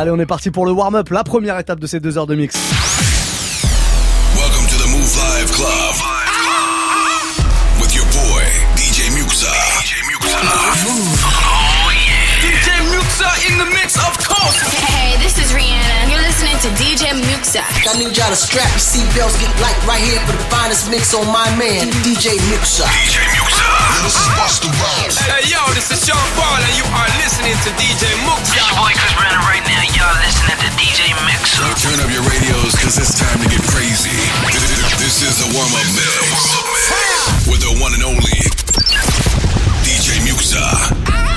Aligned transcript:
Allez, 0.00 0.12
on 0.12 0.18
est 0.20 0.26
parti 0.26 0.52
pour 0.52 0.64
le 0.64 0.70
warm-up, 0.70 1.10
la 1.10 1.24
première 1.24 1.58
étape 1.58 1.80
de 1.80 1.88
ces 1.88 1.98
deux 1.98 2.18
heures 2.18 2.28
de 2.28 2.36
mix. 2.36 2.54
To 16.68 16.74
DJ 16.76 17.16
Muxxa. 17.16 17.64
I 17.64 17.96
need 17.96 18.12
y'all 18.12 18.28
to 18.28 18.36
strap 18.36 18.68
your 18.76 18.84
seatbelts, 18.84 19.40
get 19.40 19.48
light 19.64 19.80
right 19.88 20.04
here 20.04 20.20
for 20.28 20.36
the 20.36 20.44
finest 20.52 20.92
mix 20.92 21.16
on 21.16 21.24
my 21.32 21.48
man, 21.56 21.88
DJ 22.04 22.36
Muxxa. 22.52 22.84
DJ 22.84 23.24
Muxxa. 23.40 23.64
This 24.04 24.20
is 24.20 24.28
Busta 24.36 24.68
Rhymes. 24.76 25.16
Hey, 25.16 25.48
yo, 25.48 25.64
this 25.72 25.88
is 25.88 26.04
Sean 26.04 26.20
Paul, 26.36 26.60
and 26.60 26.74
you 26.76 26.84
are 26.92 27.08
listening 27.24 27.56
to 27.64 27.72
DJ 27.80 28.12
Muxxa. 28.28 28.52
It's 28.52 28.60
your 28.60 28.68
boy 28.76 28.92
Chris 29.00 29.16
Brandon 29.16 29.40
right 29.48 29.64
now. 29.64 29.80
Y'all 29.96 30.12
listening 30.20 30.60
to 30.60 30.68
DJ 30.76 31.16
Mixer. 31.24 31.64
Turn 31.88 32.04
up 32.04 32.10
your 32.12 32.24
radios, 32.28 32.76
cause 32.76 33.00
it's 33.00 33.16
time 33.16 33.40
to 33.40 33.48
get 33.48 33.64
crazy. 33.72 34.12
This 35.00 35.24
is 35.24 35.40
the 35.40 35.48
warm-up 35.56 35.88
mix. 35.96 37.48
With 37.48 37.64
the 37.64 37.80
one 37.80 37.96
and 37.96 38.04
only 38.04 38.44
DJ 39.88 40.20
Muxxa. 40.20 40.60
Ah! 41.16 41.27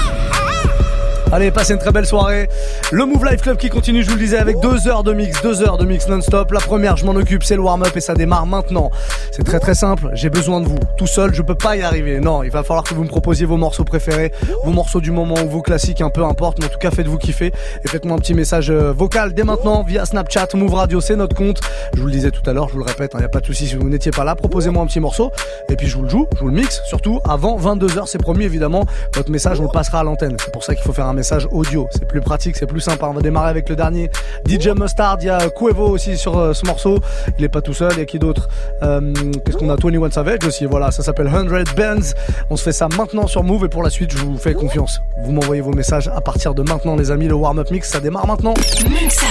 Allez, 1.34 1.49
passez 1.49 1.71
une 1.71 1.80
très 1.80 1.94
belle 1.94 2.05
soirée. 2.05 2.49
Le 2.91 3.05
Move 3.05 3.23
Life 3.23 3.41
Club 3.41 3.55
qui 3.55 3.70
continue, 3.70 4.03
je 4.03 4.09
vous 4.09 4.16
le 4.16 4.22
disais, 4.22 4.38
avec 4.38 4.59
deux 4.59 4.89
heures 4.89 5.02
de 5.02 5.13
mix, 5.13 5.41
deux 5.41 5.63
heures 5.63 5.77
de 5.77 5.85
mix 5.85 6.05
non-stop. 6.09 6.52
La 6.52 6.59
première, 6.59 6.98
je 6.98 7.05
m'en 7.05 7.13
occupe, 7.13 7.45
c'est 7.45 7.55
le 7.55 7.62
warm-up 7.62 7.95
et 7.95 8.02
ça 8.02 8.16
démarre 8.16 8.45
maintenant. 8.45 8.91
C'est 9.31 9.44
très 9.44 9.62
très 9.62 9.73
simple, 9.73 10.09
j'ai 10.13 10.30
besoin 10.30 10.59
de 10.59 10.66
vous. 10.66 10.80
Tout 10.98 11.08
seul, 11.08 11.34
je 11.34 11.41
peux 11.41 11.55
pas 11.55 11.77
y 11.77 11.84
arriver. 11.84 12.20
Non, 12.20 12.44
il 12.44 12.52
va 12.52 12.63
falloir 12.63 12.84
que 12.84 12.94
vous 12.94 13.05
me 13.05 13.08
proposiez 13.08 13.45
vos 13.45 13.55
morceaux 13.55 13.86
préférés, 13.86 14.34
vos 14.66 14.72
morceaux 14.72 14.99
du 14.99 15.12
moment 15.12 15.36
ou 15.41 15.48
vos 15.48 15.62
classiques, 15.62 16.02
un 16.02 16.09
peu 16.09 16.25
importe. 16.25 16.59
Mais 16.59 16.66
en 16.66 16.70
tout 16.70 16.80
cas, 16.80 16.91
faites-vous 16.91 17.17
kiffer 17.17 17.53
et 17.86 17.88
faites-moi 17.88 18.17
un 18.17 18.20
petit 18.20 18.34
message 18.34 18.70
euh, 18.70 18.91
vocal 18.91 19.34
dès 19.34 19.45
maintenant 19.45 19.84
via 19.84 20.05
Snapchat, 20.05 20.50
Move 20.55 20.73
Radio, 20.73 21.00
c'est 21.00 21.16
notre 21.16 21.38
compte. 21.38 21.61
Je 21.94 22.02
vous 22.02 22.08
le 22.08 22.11
disais 22.11 22.31
tout 22.31 22.47
à 22.50 22.52
l'heure, 22.52 22.67
je 22.67 22.73
vous 22.73 22.80
le 22.80 22.86
répète, 22.86 23.11
il 23.13 23.19
n'y 23.19 23.25
a 23.25 23.30
pas 23.30 23.39
de 23.39 23.45
souci 23.45 23.67
si 23.67 23.75
vous 23.75 23.88
n'étiez 23.88 24.11
pas 24.11 24.25
là. 24.25 24.36
Proposez-moi 24.36 24.84
un 24.84 24.86
petit 24.86 25.00
morceau 25.00 25.31
et 25.69 25.78
puis 25.78 25.88
je 25.88 25.95
vous 25.95 26.03
le 26.03 26.09
joue, 26.09 26.28
je 26.36 26.41
vous 26.41 26.50
le 26.50 26.56
mixe, 26.56 26.81
surtout 26.89 27.22
avant 27.23 27.58
22h, 27.58 28.03
c'est 28.08 28.22
promis 28.22 28.44
évidemment. 28.44 28.86
Votre 29.16 29.31
message, 29.31 29.61
on 29.61 29.63
le 29.63 29.69
passera 29.69 30.02
à 30.02 30.03
l'antenne. 30.03 30.36
C'est 30.44 30.52
pour 30.52 30.66
ça 30.66 30.75
qu'il 30.75 30.84
faut 30.84 30.91
faire 30.91 31.06
un 31.06 31.13
message 31.13 31.20
audio. 31.52 31.88
C'est 31.91 32.08
plus 32.08 32.22
pratique, 32.22 32.55
c'est 32.58 32.66
plus 32.66 32.80
sympa. 32.80 33.08
On 33.08 33.14
va 33.14 33.22
démarrer 33.22 33.50
avec 33.50 33.69
le 33.69 33.75
dernier 33.75 34.09
DJ 34.47 34.69
Mustard. 34.69 35.17
Il 35.22 35.28
y 35.28 35.30
a 35.30 35.50
Cuevo 35.50 35.88
aussi 35.88 36.17
sur 36.17 36.38
euh, 36.38 36.53
ce 36.53 36.66
morceau. 36.66 37.00
Il 37.38 37.44
est 37.44 37.50
pas 37.50 37.61
tout 37.61 37.73
seul. 37.73 37.91
Il 37.94 38.00
y 38.00 38.02
a 38.02 38.05
qui 38.05 38.19
d'autre? 38.19 38.47
Euh, 38.83 39.13
Qu'est-ce 39.45 39.58
qu'on 39.58 39.69
a? 39.69 39.75
21 39.75 40.11
Savage 40.11 40.45
aussi. 40.45 40.66
Voilà, 40.66 40.91
ça 40.91 41.03
s'appelle 41.03 41.30
100 41.30 41.45
Bands. 41.75 42.13
On 42.50 42.55
se 42.55 42.63
fait 42.63 42.72
ça 42.72 42.88
maintenant 42.97 43.28
sur 43.28 43.44
Move 43.44 43.66
et 43.66 43.69
pour 43.69 43.83
la 43.83 43.89
suite, 43.89 44.11
je 44.11 44.17
vous 44.17 44.38
fais 44.38 44.53
confiance. 44.53 45.02
Vous 45.23 45.31
m'envoyez 45.31 45.61
vos 45.61 45.73
messages 45.73 46.08
à 46.08 46.22
partir 46.22 46.53
de 46.53 46.61
maintenant, 46.61 46.95
les 46.95 47.11
amis. 47.11 47.28
Le 47.28 47.35
warm-up 47.35 47.72
mix, 47.72 47.89
ça 47.89 48.00
démarre 48.00 48.28
maintenant. 48.28 48.53
Muxa. 48.89 49.25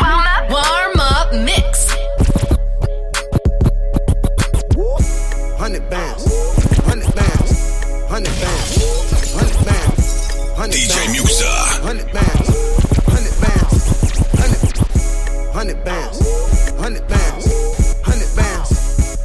Warm 0.00 0.24
up. 0.38 0.50
Warm 0.50 1.00
up 1.00 1.44
mix. 1.44 1.88
100 5.58 5.78
bands, 5.90 6.31
bands, 10.62 10.76
100 10.76 10.78
DJ 10.78 10.94
bands, 10.94 11.18
Muxxa. 11.18 11.82
100 11.82 12.12
bands, 12.12 12.48
100 13.10 13.40
bands, 13.40 13.82
100, 14.38 14.62
100 15.54 15.84
bands, 15.84 16.18
100 16.78 17.08
bands, 17.08 17.46
100 18.02 18.36
bands, 18.36 18.70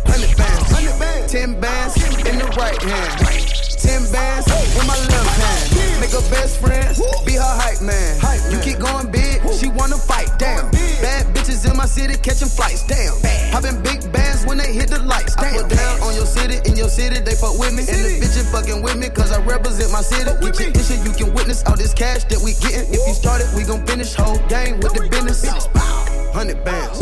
100 0.06 0.38
bands, 0.38 0.72
100 0.72 1.00
bands, 1.00 1.32
10 1.32 1.60
bands 1.60 1.94
in 2.26 2.38
the 2.40 2.46
right 2.58 2.82
hand, 2.82 3.22
10 3.22 4.12
bands 4.12 4.48
with 4.48 4.88
my 4.88 4.98
left 4.98 5.30
hand. 5.38 6.02
Make 6.02 6.12
her 6.12 6.26
best 6.30 6.60
friend, 6.60 6.98
be 7.26 7.34
her 7.34 7.42
hype 7.44 7.82
man. 7.82 8.18
You 8.52 8.60
keep 8.60 8.80
going 8.80 9.12
big, 9.12 9.42
she 9.54 9.68
wanna 9.68 9.98
fight, 9.98 10.30
damn. 10.40 10.72
Bad 11.02 11.26
bitches 11.36 11.70
in 11.70 11.78
my 11.78 11.86
city 11.86 12.16
catching 12.18 12.48
flights, 12.48 12.84
damn. 12.88 13.14
Popping 13.52 13.82
big 13.84 14.12
bands 14.12 14.46
when 14.46 14.58
they 14.58 14.74
hit 14.74 14.90
the 14.90 15.00
lights, 15.00 15.06
damn. 15.06 15.26
I 15.26 15.27
put 15.54 15.70
down 15.70 16.02
on 16.02 16.16
your 16.16 16.26
city, 16.26 16.58
in 16.70 16.76
your 16.76 16.90
city, 16.90 17.20
they 17.20 17.36
fuck 17.36 17.58
with 17.60 17.74
me. 17.74 17.84
And 17.88 18.00
the 18.04 18.20
bitch 18.20 18.38
bitches 18.38 18.52
fucking 18.52 18.82
with 18.82 18.98
me, 18.98 19.10
cause 19.10 19.32
I 19.32 19.44
represent 19.44 19.92
my 19.92 20.02
city. 20.02 20.30
Get 20.42 20.60
your 20.60 20.72
issue, 20.72 21.00
you 21.04 21.14
can 21.14 21.34
witness 21.34 21.64
all 21.66 21.76
this 21.76 21.94
cash 21.94 22.24
that 22.26 22.40
we 22.40 22.54
getting. 22.60 22.88
If 22.94 23.02
you 23.08 23.14
started, 23.14 23.48
we 23.56 23.64
gon' 23.64 23.86
finish 23.86 24.14
whole 24.14 24.40
game 24.48 24.80
with 24.80 24.94
the 24.94 25.08
business. 25.10 25.44
100 25.46 26.64
bands, 26.64 27.00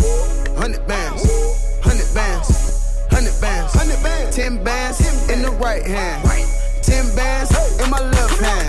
100 0.56 0.88
bands, 0.88 1.24
100 1.84 2.16
bands, 2.16 2.48
100 3.12 3.42
bands, 3.42 3.76
100 3.76 4.04
bands, 4.04 4.36
10 4.36 4.64
bands 4.64 5.30
in 5.30 5.42
the 5.42 5.52
right 5.52 5.86
hand, 5.86 6.24
10 6.84 7.16
bands 7.16 7.52
in 7.82 7.90
my 7.90 8.00
left. 8.00 8.25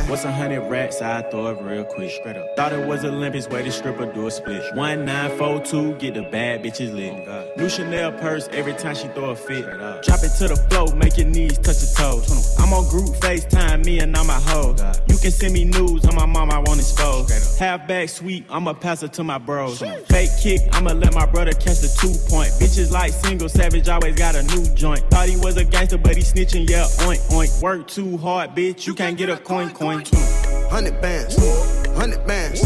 What's 0.09 0.25
a 0.25 0.31
hundred 0.31 0.61
racks? 0.71 1.03
I 1.03 1.23
throw 1.23 1.49
it 1.49 1.61
real 1.61 1.83
quick, 1.83 2.13
straight 2.13 2.37
up. 2.37 2.55
Thought 2.55 2.73
it 2.73 2.87
was 2.87 3.05
Olympics, 3.05 3.49
way 3.49 3.65
to 3.65 3.73
stripper 3.73 4.13
do 4.13 4.29
a 4.29 4.31
split. 4.31 4.63
One 4.77 5.05
nine 5.05 5.37
four 5.37 5.61
two, 5.61 5.95
get 5.97 6.15
the 6.15 6.23
bad 6.23 6.63
bitches 6.63 6.95
lit. 6.95 7.57
New 7.59 7.69
Chanel 7.69 8.13
purse 8.13 8.47
every 8.53 8.75
time 8.75 8.95
she 8.95 9.09
throw 9.09 9.31
a 9.31 9.37
fit. 9.37 9.65
Drop 10.05 10.23
it 10.23 10.31
to 10.39 10.47
the 10.47 10.65
floor, 10.71 10.95
make 10.95 11.19
your 11.19 11.27
knees 11.27 11.59
touch 11.59 11.83
your 11.83 11.91
toes. 11.97 12.57
I'm 12.61 12.73
on 12.73 12.89
group 12.89 13.17
FaceTime, 13.17 13.85
me 13.85 13.99
and 13.99 14.17
all 14.17 14.25
my 14.25 14.39
hoes. 14.39 14.81
You 15.09 15.19
can 15.19 15.33
send 15.33 15.55
me 15.55 15.65
news 15.65 16.07
on 16.07 16.15
my 16.15 16.27
mom, 16.27 16.53
I 16.53 16.61
won't 16.61 16.79
expose. 16.79 17.59
Half 17.59 17.89
back 17.89 18.09
sweet, 18.09 18.47
I'ma 18.49 18.75
pass 18.75 19.03
it 19.03 19.13
to 19.15 19.25
my 19.25 19.39
bros. 19.39 19.81
Fake 20.07 20.31
kick, 20.41 20.61
I'ma 20.71 20.93
let 20.93 21.15
my 21.15 21.27
brother 21.27 21.53
catch 21.53 21.81
the 21.81 21.93
two 22.01 22.15
point. 22.31 22.51
Bitches 22.61 22.93
like 22.93 23.13
single 23.13 23.49
savage, 23.49 23.89
always 23.89 24.15
got 24.15 24.37
a 24.37 24.45
new 24.45 24.65
joint. 24.77 25.01
Thought 25.11 25.29
he 25.29 25.37
was 25.39 25.57
a 25.57 25.65
gangster, 25.65 25.99
but 25.99 26.17
he 26.17 26.23
snitching, 26.23 26.71
yeah, 26.71 26.85
oink 27.07 27.19
oink. 27.33 27.61
Work 27.61 27.89
too 27.89 28.17
hard, 28.19 28.51
bitch, 28.51 28.87
you 28.87 28.95
can't 28.95 29.19
get 29.19 29.29
a 29.29 29.37
coin 29.37 29.71
coin. 29.71 29.96
100 30.05 31.01
bands, 31.01 31.37
100 31.39 32.27
bands, 32.27 32.63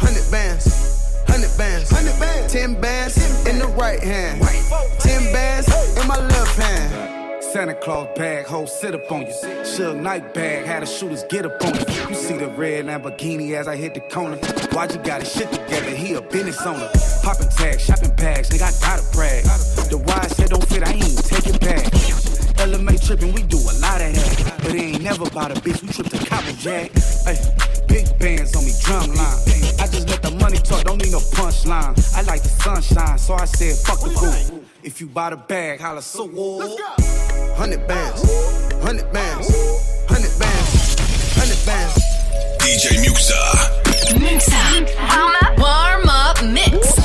100 0.00 0.30
bands, 0.30 0.66
100 1.28 1.56
bands, 1.56 1.92
100 1.92 2.20
bands, 2.20 2.52
10 2.52 2.80
bands 2.80 3.46
in 3.46 3.58
the 3.58 3.66
right 3.68 4.00
hand, 4.00 4.42
10 4.98 5.32
bands 5.32 5.68
in 5.96 6.06
my 6.08 6.18
left 6.18 6.56
hand. 6.56 7.42
Santa 7.44 7.74
Claus 7.74 8.08
bag, 8.16 8.46
whole 8.46 8.66
sit 8.66 8.96
up 8.96 9.12
on 9.12 9.20
you. 9.20 9.32
Suge 9.62 10.00
Knight 10.00 10.34
bag, 10.34 10.66
had 10.66 10.82
the 10.82 10.86
shooters 10.86 11.22
get 11.30 11.46
up 11.46 11.62
on 11.64 11.74
you. 11.74 12.08
You 12.08 12.14
see 12.16 12.36
the 12.36 12.48
red 12.48 12.86
Lamborghini 12.86 13.52
as 13.54 13.68
I 13.68 13.76
hit 13.76 13.94
the 13.94 14.00
corner. 14.00 14.36
Why'd 14.72 14.92
you 14.92 14.98
got 14.98 15.22
his 15.22 15.32
shit 15.32 15.52
together? 15.52 15.90
He 15.90 16.14
a 16.14 16.22
business 16.22 16.60
owner. 16.66 16.90
Popping 17.22 17.50
tags, 17.50 17.84
shopping 17.84 18.16
bags, 18.16 18.50
nigga, 18.50 18.66
I 18.66 18.72
gotta 18.80 19.16
brag. 19.16 19.44
The 19.90 19.98
wide 19.98 20.30
said 20.32 20.50
don't 20.50 20.66
fit, 20.68 20.82
I 20.82 20.92
ain't 20.94 21.24
take 21.24 21.46
it 21.46 21.60
back. 21.60 22.13
LMA 22.56 22.98
tripping, 23.06 23.32
we 23.32 23.42
do 23.42 23.58
a 23.58 23.74
lot 23.80 24.00
of 24.00 24.14
that. 24.14 24.54
But 24.62 24.74
it 24.74 24.80
ain't 24.80 25.02
never 25.02 25.26
about 25.26 25.50
a 25.50 25.60
bitch, 25.60 25.82
we 25.82 25.88
trip 25.88 26.08
to 26.08 26.18
Copper 26.26 26.52
Jack. 26.52 26.90
Hey, 27.24 27.36
big 27.88 28.18
bands 28.18 28.54
on 28.56 28.64
me, 28.64 28.72
drum 28.82 29.14
line. 29.14 29.38
I 29.80 29.86
just 29.86 30.08
let 30.08 30.22
the 30.22 30.30
money 30.40 30.58
talk, 30.58 30.84
don't 30.84 31.02
need 31.02 31.12
no 31.12 31.18
punchline. 31.18 31.94
I 32.16 32.22
like 32.22 32.42
the 32.42 32.48
sunshine, 32.48 33.18
so 33.18 33.34
I 33.34 33.44
said, 33.44 33.76
fuck 33.76 34.00
the 34.00 34.10
roof. 34.20 34.64
If 34.82 35.00
you 35.00 35.06
buy 35.06 35.30
the 35.30 35.36
bag, 35.36 35.80
holla 35.80 36.02
so. 36.02 36.24
100 36.26 37.86
bands, 37.88 38.22
100 38.22 39.12
bands, 39.12 39.48
100 40.08 40.38
bands, 40.38 40.96
100 41.36 41.66
bands. 41.66 41.94
DJ 42.60 42.96
Muxxa. 43.04 43.38
Muxxa. 44.18 44.84
Warm 45.16 45.34
up. 45.42 45.58
Warm 45.58 46.08
up 46.08 46.42
mix. 46.44 47.03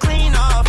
clean 0.00 0.34
up. 0.34 0.59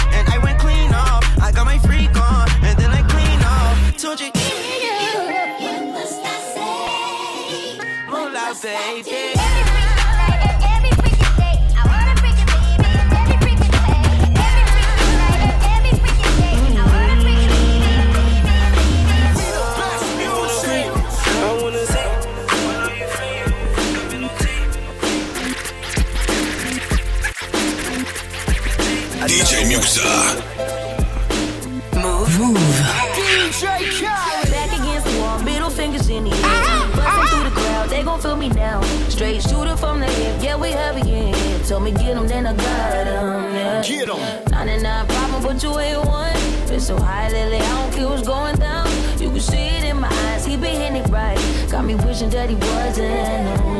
so 46.91 47.03
high 47.03 47.29
lately, 47.29 47.57
I 47.57 47.69
don't 47.69 47.93
feel 47.93 48.09
what's 48.09 48.27
going 48.27 48.57
down. 48.57 48.88
You 49.19 49.29
can 49.29 49.39
see 49.39 49.67
it 49.77 49.83
in 49.85 49.99
my 49.99 50.09
eyes, 50.09 50.45
he 50.45 50.57
been 50.57 50.75
hitting 50.81 50.97
it 50.97 51.09
right. 51.09 51.39
Got 51.69 51.85
me 51.85 51.95
wishing 51.95 52.29
that 52.31 52.49
he 52.49 52.55
wasn't. 52.55 53.70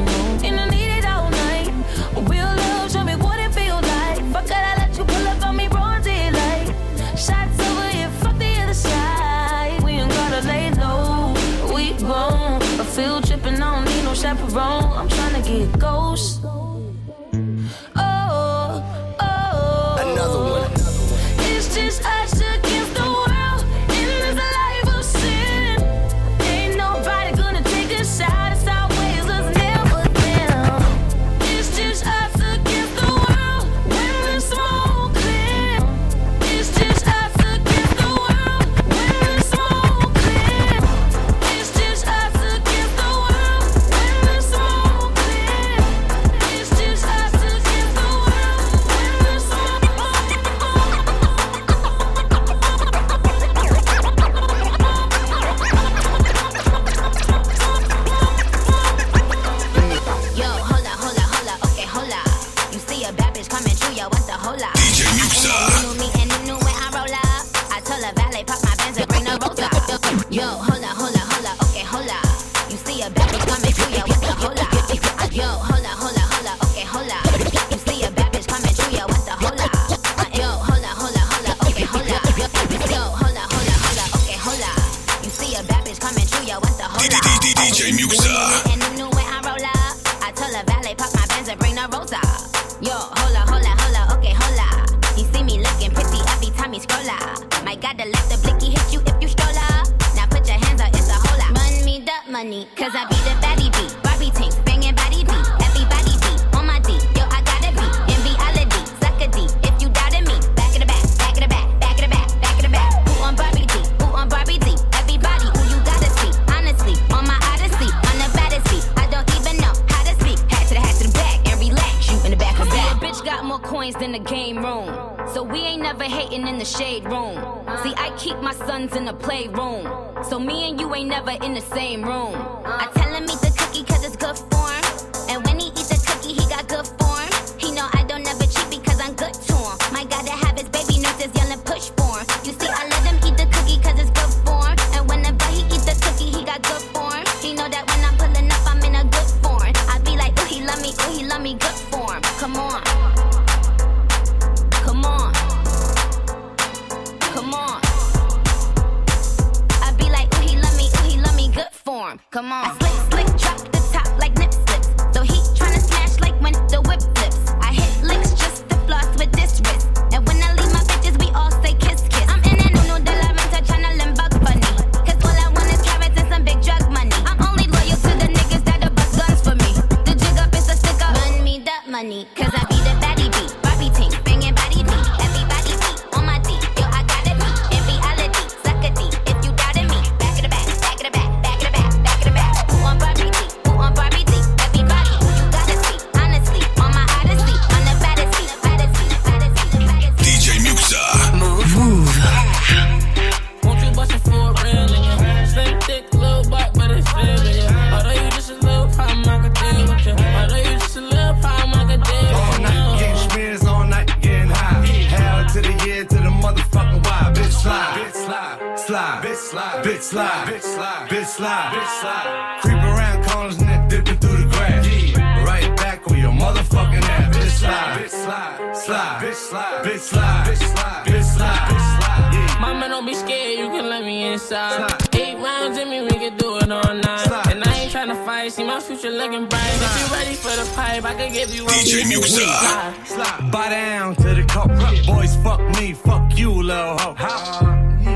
see 238.51 238.63
my 238.65 238.79
future 238.81 239.10
looking 239.10 239.48
bright. 239.48 239.62
If 239.75 240.00
you 240.00 240.13
ready 240.13 240.36
for 240.36 240.50
the 240.50 240.70
pipe, 240.75 241.05
I 241.05 241.13
could 241.13 241.31
give 241.31 241.55
you 241.55 241.63
one. 241.63 241.74
DJ 241.75 242.03
Muxxa. 242.03 243.51
Buy 243.51 243.70
down 243.70 244.15
to 244.15 244.36
the 244.36 244.43
cup. 244.43 244.67
Boys, 245.05 245.36
fuck 245.38 245.62
me, 245.77 245.93
fuck 245.93 246.38
you, 246.38 246.51
little 246.51 246.98
hoe. 246.98 247.15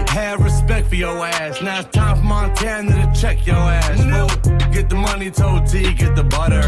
Have 0.10 0.42
respect 0.42 0.90
for 0.90 0.96
your 0.96 1.26
ass. 1.26 1.62
Now 1.62 1.80
it's 1.80 1.90
time 1.90 2.18
for 2.18 2.24
Montana 2.24 2.92
to 2.92 3.20
check 3.20 3.48
your 3.48 3.56
ass. 3.56 3.98
Fool. 3.98 4.58
Get 4.72 4.90
the 4.90 4.96
money, 4.96 5.32
told 5.32 5.68
T, 5.68 5.94
get 5.94 6.16
the 6.16 6.24
butter. 6.24 6.62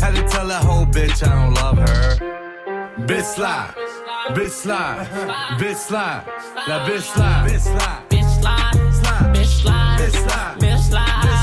Had 0.00 0.14
to 0.14 0.22
tell 0.28 0.46
that 0.46 0.62
whole 0.62 0.86
bitch 0.86 1.26
I 1.26 1.44
don't 1.44 1.54
love 1.54 1.78
her. 1.78 2.16
Bitch 3.06 3.34
slide, 3.34 3.74
bitch 4.36 4.50
slide, 4.50 5.06
bitch 5.58 5.74
slide, 5.74 6.24
that 6.66 6.86
bitch 6.88 7.02
slide, 7.02 7.48
bitch 7.48 7.60
slide, 7.60 8.02
bitch 8.10 8.40
slide, 8.40 9.34
bitch 9.34 9.46
slide, 9.62 9.98
bitch 9.98 10.22
slide, 10.22 10.58
bitch 10.60 10.88
slide 10.90 11.39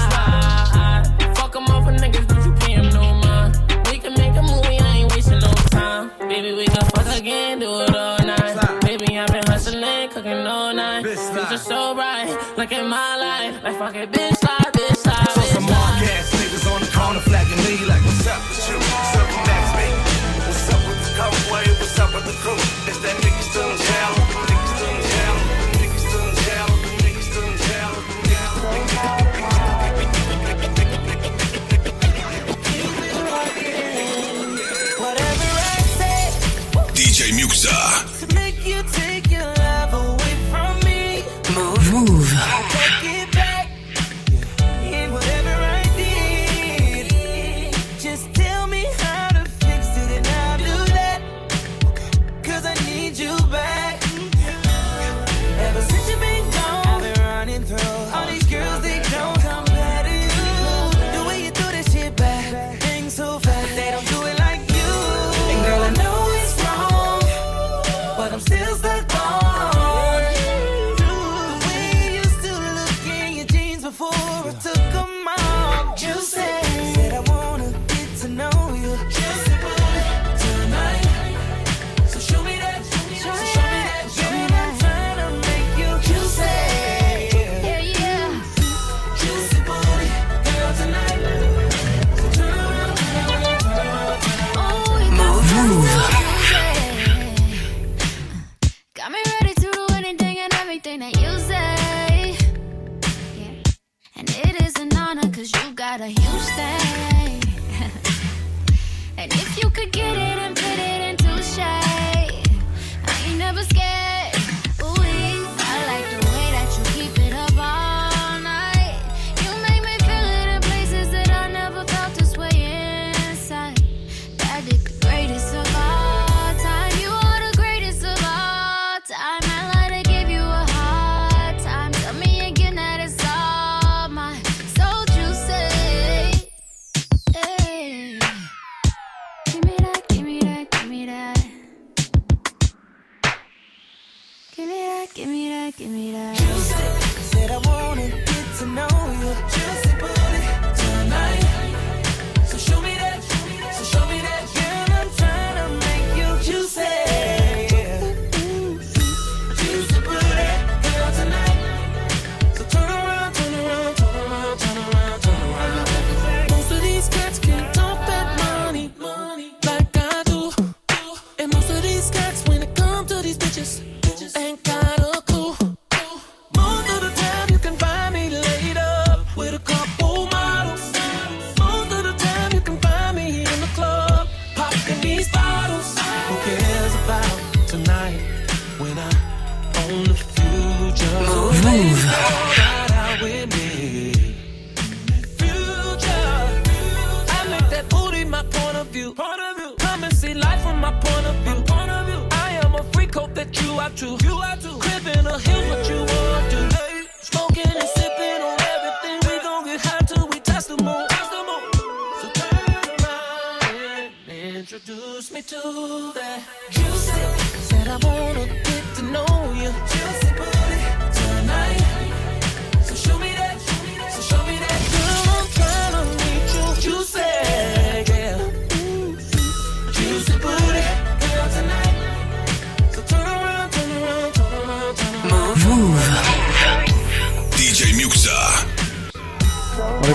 niggas, 1.98 2.28
but 2.28 2.46
you 2.46 2.54
pay 2.54 2.74
him 2.74 2.90
no 2.90 3.14
mind. 3.14 3.58
We 3.90 4.00
can 4.00 4.14
make 4.14 4.36
a 4.36 4.42
movie, 4.42 4.80
I 4.80 4.98
ain't 4.98 5.12
wasting 5.14 5.40
no 5.40 5.52
time. 5.70 6.12
Baby, 6.20 6.54
we 6.54 6.66
can 6.66 6.86
fuck 6.94 7.08
again, 7.18 7.60
do 7.60 7.82
it 7.82 7.96
all 7.96 8.20
night. 8.20 8.82
Baby, 8.82 9.18
I've 9.18 9.28
been 9.28 9.44
hustling, 9.48 10.10
cooking 10.10 10.46
all 10.48 10.74
night. 10.74 11.04
Bitch, 11.06 11.58
so 11.60 11.94
bright, 11.96 12.30
look 12.58 12.72
at 12.72 12.86
my 12.86 13.18
life. 13.18 13.64
Like, 13.64 13.78
fuck 13.78 13.96
it, 13.96 14.12
bitch, 14.12 14.42
lie, 14.44 14.72
bitch, 14.72 15.06
lie, 15.06 15.14
bitch. 15.14 15.48
So 15.48 15.54
some 15.56 15.66
mark 15.66 16.02
ass 16.14 16.32
niggas 16.36 16.66
on 16.72 16.82
the 16.82 16.92
corner 16.92 17.20
flagging 17.20 17.62
me 17.66 17.86
like, 17.86 18.04
what's 18.04 18.28
up 18.28 18.42
with 18.48 18.70
you? 18.70 18.78
What's 18.78 19.16
up 19.18 19.28
with 19.28 19.48
Max, 19.48 19.66
baby? 19.76 19.98
What's 20.46 20.70
up 20.74 20.82
with 20.88 21.00
the 21.04 21.12
cowboy? 21.18 21.64
What's 21.80 22.00
up 22.00 22.14
with 22.14 22.26
the 22.26 22.36
crew? 22.44 22.62
Is 22.92 23.00
that 23.02 23.16
nigga 23.24 23.42
still 23.42 23.70
in 23.70 23.78
jail? 23.78 24.57
Medusa. 37.58 38.17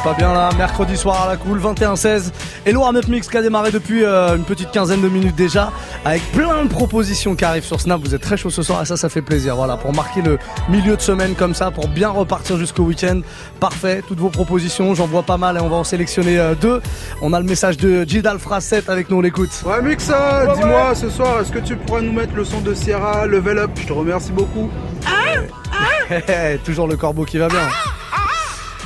pas 0.02 0.14
bien 0.14 0.32
là. 0.32 0.50
Mercredi 0.56 0.97
soir 0.97 1.23
à 1.23 1.28
la 1.28 1.37
cool, 1.37 1.61
21-16. 1.61 2.32
Et 2.66 2.73
Loire 2.73 2.92
9 2.92 3.09
Mix 3.09 3.28
qui 3.28 3.37
a 3.37 3.42
démarré 3.42 3.71
depuis 3.71 4.04
euh, 4.04 4.37
une 4.37 4.44
petite 4.44 4.71
quinzaine 4.71 5.00
de 5.00 5.09
minutes 5.09 5.37
déjà. 5.37 5.73
Avec 6.04 6.23
plein 6.32 6.64
de 6.64 6.68
propositions 6.68 7.37
qui 7.37 7.44
arrivent 7.44 7.64
sur 7.64 7.80
Snap. 7.80 8.00
Vous 8.00 8.14
êtes 8.14 8.23
très 8.23 8.37
chaud 8.37 8.50
ce 8.50 8.62
soir 8.62 8.82
et 8.82 8.87
ça, 8.87 8.97
ça 8.97 9.09
fait 9.09 9.23
plaisir. 9.23 9.54
Voilà, 9.56 9.76
pour 9.76 9.92
marquer 9.92 10.23
le 10.23 10.38
milieu 10.68 10.97
de 10.97 11.00
semaine 11.00 11.35
comme 11.35 11.54
ça, 11.54 11.71
pour 11.71 11.88
bien 11.88 12.09
repartir 12.09 12.56
jusqu'au 12.56 12.82
week-end. 12.82 13.21
Parfait, 13.61 14.02
toutes 14.06 14.18
vos 14.18 14.30
propositions. 14.30 14.94
J'en 14.94 15.06
vois 15.06 15.23
pas 15.23 15.37
mal 15.37 15.56
et 15.56 15.61
on 15.61 15.68
va 15.68 15.76
en 15.76 15.85
sélectionner 15.85 16.38
euh, 16.38 16.54
deux. 16.54 16.80
On 17.21 17.32
a 17.32 17.38
le 17.38 17.47
message 17.47 17.76
de 17.76 18.04
Jidal 18.09 18.38
Frasset 18.38 18.88
avec 18.88 19.09
nous, 19.09 19.18
on 19.18 19.21
l'écoute. 19.21 19.62
Ouais, 19.64 19.82
Mix, 19.82 20.11
euh, 20.11 20.54
dis-moi 20.54 20.94
ce 20.94 21.11
soir, 21.11 21.40
est-ce 21.40 21.52
que 21.52 21.61
tu 21.61 21.76
pourras 21.76 22.00
nous 22.00 22.12
mettre 22.12 22.35
le 22.35 22.44
son 22.44 22.61
de 22.61 22.75
Sierra 22.75 23.26
Level 23.26 23.59
Up? 23.59 23.71
Je 23.80 23.87
te 23.87 23.92
remercie 23.92 24.32
beaucoup. 24.32 24.71
Ah, 25.06 25.40
ah. 25.73 26.56
Toujours 26.64 26.88
le 26.88 26.97
corbeau 26.97 27.25
qui 27.25 27.38
va 27.38 27.49
bien. 27.49 27.61
Ah, 27.62 27.90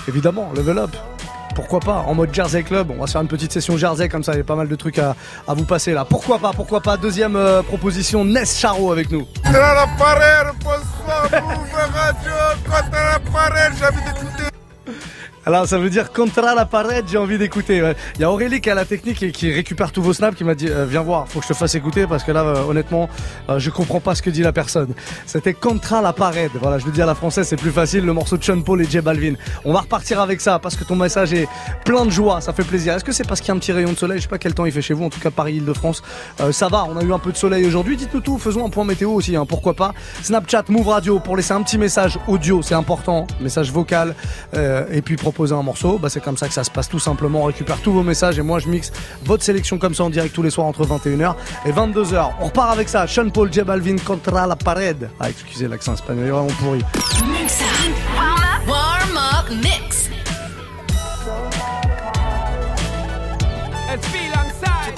Évidemment, 0.08 0.50
level 0.54 0.78
up. 0.78 0.90
Pourquoi 1.54 1.80
pas 1.80 2.04
En 2.06 2.14
mode 2.14 2.34
Jersey 2.34 2.62
Club, 2.62 2.90
on 2.90 3.00
va 3.00 3.06
se 3.06 3.12
faire 3.12 3.22
une 3.22 3.28
petite 3.28 3.50
session 3.50 3.78
Jersey 3.78 4.10
comme 4.10 4.22
ça, 4.22 4.34
il 4.34 4.38
y 4.38 4.40
a 4.40 4.44
pas 4.44 4.56
mal 4.56 4.68
de 4.68 4.74
trucs 4.76 4.98
à, 4.98 5.16
vous 5.48 5.64
passer 5.64 5.94
là. 5.94 6.04
Pourquoi 6.04 6.38
pas 6.38 6.52
Pourquoi 6.52 6.82
pas 6.82 6.98
Deuxième 6.98 7.34
euh, 7.34 7.62
proposition, 7.62 8.24
Ness 8.24 8.58
Charo 8.58 8.92
avec 8.92 9.10
nous. 9.10 9.26
Alors 15.48 15.68
ça 15.68 15.78
veut 15.78 15.90
dire 15.90 16.12
contra 16.12 16.56
la 16.56 16.66
parade, 16.66 17.04
j'ai 17.06 17.18
envie 17.18 17.38
d'écouter. 17.38 17.80
Il 18.16 18.20
y 18.20 18.24
a 18.24 18.32
Aurélie 18.32 18.60
qui 18.60 18.68
a 18.68 18.74
la 18.74 18.84
technique 18.84 19.22
et 19.22 19.30
qui 19.30 19.52
récupère 19.52 19.92
tous 19.92 20.02
vos 20.02 20.12
snaps 20.12 20.36
qui 20.36 20.42
m'a 20.42 20.56
dit 20.56 20.66
euh, 20.68 20.86
viens 20.86 21.02
voir, 21.02 21.28
faut 21.28 21.38
que 21.38 21.44
je 21.44 21.52
te 21.52 21.56
fasse 21.56 21.76
écouter 21.76 22.08
parce 22.08 22.24
que 22.24 22.32
là 22.32 22.42
euh, 22.42 22.64
honnêtement 22.64 23.08
euh, 23.48 23.60
je 23.60 23.70
comprends 23.70 24.00
pas 24.00 24.16
ce 24.16 24.22
que 24.22 24.30
dit 24.30 24.42
la 24.42 24.52
personne. 24.52 24.92
C'était 25.24 25.54
contra 25.54 26.02
la 26.02 26.12
parade. 26.12 26.50
Voilà, 26.60 26.78
je 26.78 26.86
le 26.86 26.90
dis 26.90 27.00
à 27.00 27.06
la 27.06 27.14
française, 27.14 27.46
c'est 27.46 27.54
plus 27.54 27.70
facile 27.70 28.04
le 28.04 28.12
morceau 28.12 28.36
de 28.36 28.42
Sean 28.42 28.60
Paul 28.60 28.82
et 28.82 28.86
J 28.86 29.00
Balvin. 29.00 29.34
On 29.64 29.72
va 29.72 29.82
repartir 29.82 30.18
avec 30.18 30.40
ça 30.40 30.58
parce 30.58 30.74
que 30.74 30.82
ton 30.82 30.96
message 30.96 31.32
est 31.32 31.46
plein 31.84 32.04
de 32.04 32.10
joie, 32.10 32.40
ça 32.40 32.52
fait 32.52 32.64
plaisir. 32.64 32.94
Est-ce 32.94 33.04
que 33.04 33.12
c'est 33.12 33.28
parce 33.28 33.40
qu'il 33.40 33.50
y 33.50 33.52
a 33.52 33.54
un 33.54 33.60
petit 33.60 33.70
rayon 33.70 33.92
de 33.92 33.98
soleil? 33.98 34.18
Je 34.18 34.22
sais 34.22 34.28
pas 34.28 34.38
quel 34.38 34.52
temps 34.52 34.66
il 34.66 34.72
fait 34.72 34.82
chez 34.82 34.94
vous, 34.94 35.04
en 35.04 35.10
tout 35.10 35.20
cas 35.20 35.30
Paris-Île-de-France. 35.30 36.02
Euh, 36.40 36.50
ça 36.50 36.66
va, 36.66 36.84
on 36.90 36.96
a 36.96 37.04
eu 37.04 37.12
un 37.12 37.20
peu 37.20 37.30
de 37.30 37.36
soleil 37.36 37.64
aujourd'hui. 37.66 37.96
Dites-nous 37.96 38.20
tout, 38.20 38.38
faisons 38.38 38.66
un 38.66 38.70
point 38.70 38.84
météo 38.84 39.12
aussi, 39.12 39.36
hein, 39.36 39.46
pourquoi 39.46 39.74
pas. 39.74 39.94
Snapchat, 40.24 40.64
Move 40.70 40.88
Radio 40.88 41.20
pour 41.20 41.36
laisser 41.36 41.52
un 41.52 41.62
petit 41.62 41.78
message 41.78 42.18
audio, 42.26 42.62
c'est 42.62 42.74
important, 42.74 43.28
message 43.40 43.70
vocal 43.70 44.16
et 44.52 45.02
puis 45.02 45.14
proposer 45.36 45.54
un 45.54 45.62
morceau. 45.62 45.98
Bah, 45.98 46.08
c'est 46.08 46.22
comme 46.22 46.38
ça 46.38 46.48
que 46.48 46.54
ça 46.54 46.64
se 46.64 46.70
passe 46.70 46.88
tout 46.88 46.98
simplement. 46.98 47.42
On 47.42 47.44
récupère 47.44 47.78
tous 47.82 47.92
vos 47.92 48.02
messages 48.02 48.38
et 48.38 48.42
moi 48.42 48.58
je 48.58 48.68
mixe 48.68 48.90
votre 49.22 49.44
sélection 49.44 49.78
comme 49.78 49.94
ça 49.94 50.04
en 50.04 50.10
direct 50.10 50.34
tous 50.34 50.42
les 50.42 50.48
soirs 50.50 50.66
entre 50.66 50.86
21h 50.86 51.34
et 51.66 51.72
22h. 51.72 52.30
On 52.40 52.46
repart 52.46 52.72
avec 52.72 52.88
ça. 52.88 53.06
Sean 53.06 53.28
Paul, 53.28 53.52
J 53.52 53.60
Balvin 53.62 53.96
contra 53.98 54.46
la 54.46 54.56
pared. 54.56 55.10
Ah, 55.20 55.28
excusez 55.28 55.68
l'accent 55.68 55.92
espagnol, 55.92 56.24
il 56.24 56.28
est 56.28 56.30
vraiment 56.30 56.46
pourri. 56.58 56.80
Warm 58.16 58.38
up, 58.38 58.66
warm 58.66 59.16
up 59.16 59.50
mix. 59.62 60.08
Let's 63.88 64.06
feel 64.08 64.32
alongside. 64.32 64.94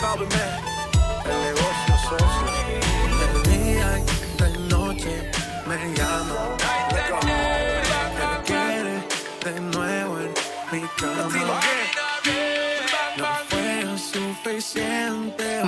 El 1.27 1.39
negocio 1.49 1.95
socio. 2.09 2.47
De 3.19 3.51
día 3.51 3.89
y 3.99 4.03
de 4.43 4.49
noche 4.69 5.15
me 5.67 5.77
llama. 5.97 6.38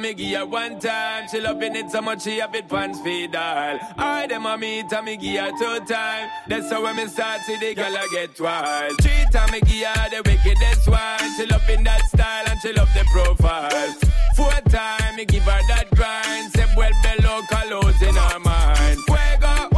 me 0.00 0.14
give 0.14 0.38
her 0.38 0.46
one 0.46 0.78
time. 0.80 1.28
She 1.30 1.40
loving 1.40 1.76
it 1.76 1.90
so 1.90 2.00
much 2.00 2.22
she 2.22 2.38
have 2.38 2.54
it 2.54 2.68
pants 2.68 3.00
feed 3.00 3.34
all. 3.36 3.78
I 3.98 4.26
them 4.28 4.46
a 4.46 4.56
meet 4.56 4.92
and 4.92 5.04
me 5.06 5.16
give 5.16 5.40
her 5.40 5.50
two 5.58 5.84
time. 5.86 6.28
That's 6.48 6.70
how 6.70 6.82
when 6.82 6.96
me 6.96 7.06
start 7.06 7.40
see 7.42 7.56
the 7.58 7.74
girl 7.74 7.96
I 7.96 8.08
get 8.12 8.40
wild. 8.40 8.92
Three 9.00 9.24
time 9.32 9.50
me 9.52 9.60
give 9.60 9.86
her 9.86 10.10
the 10.10 10.22
wickedest 10.24 10.88
one. 10.88 11.36
She 11.36 11.46
loving 11.46 11.84
that 11.84 12.02
style 12.06 12.44
and 12.48 12.60
she 12.60 12.72
love 12.72 12.88
the 12.94 13.04
profile. 13.12 13.94
Four 14.36 14.50
time 14.70 15.16
me 15.16 15.24
give 15.24 15.42
her 15.44 15.60
that 15.68 15.86
grind. 15.94 16.52
Say 16.52 16.66
well 16.76 16.92
below 17.02 17.40
colors 17.50 18.00
in 18.02 18.14
her 18.14 18.38
mind. 18.38 18.98
Fuego, 19.06 19.68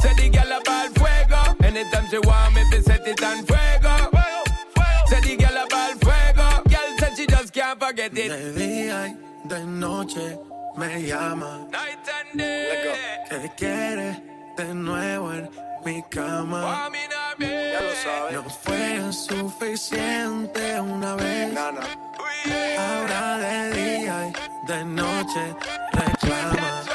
say 0.00 0.14
the 0.14 0.28
girl 0.30 0.60
about 0.60 0.90
fuego. 0.96 1.66
Anytime 1.66 2.08
she 2.10 2.18
want 2.18 2.54
me, 2.54 2.62
fi 2.70 2.80
set 2.80 3.06
it 3.06 3.22
on 3.22 3.44
fuego. 3.44 4.10
Say 5.08 5.20
the 5.20 5.36
girl 5.36 5.64
about 5.64 6.00
fuego. 6.00 6.62
Girl 6.68 6.98
said 6.98 7.16
she 7.16 7.26
just 7.26 7.52
can't 7.52 7.78
forget 7.78 8.16
it. 8.16 8.28
De 8.28 8.52
día 8.54 9.06
y 9.08 9.25
de 9.48 9.64
noche 9.64 10.38
me 10.76 11.02
llama. 11.02 11.66
Night 11.70 12.08
and 12.08 12.38
day. 12.38 13.24
Que 13.28 13.50
quiere 13.56 14.22
de 14.56 14.74
nuevo 14.74 15.32
en 15.32 15.50
mi 15.84 16.02
cama. 16.10 16.90
Ya 17.38 17.80
lo 17.80 17.94
sabes. 17.94 18.32
No 18.32 18.50
fue 18.50 19.12
suficiente 19.12 20.80
una 20.80 21.14
vez. 21.14 21.56
Ahora 22.78 23.38
de 23.38 23.70
día 23.72 24.28
y 24.28 24.66
de 24.66 24.84
noche 24.84 25.54
reclama. 25.92 26.85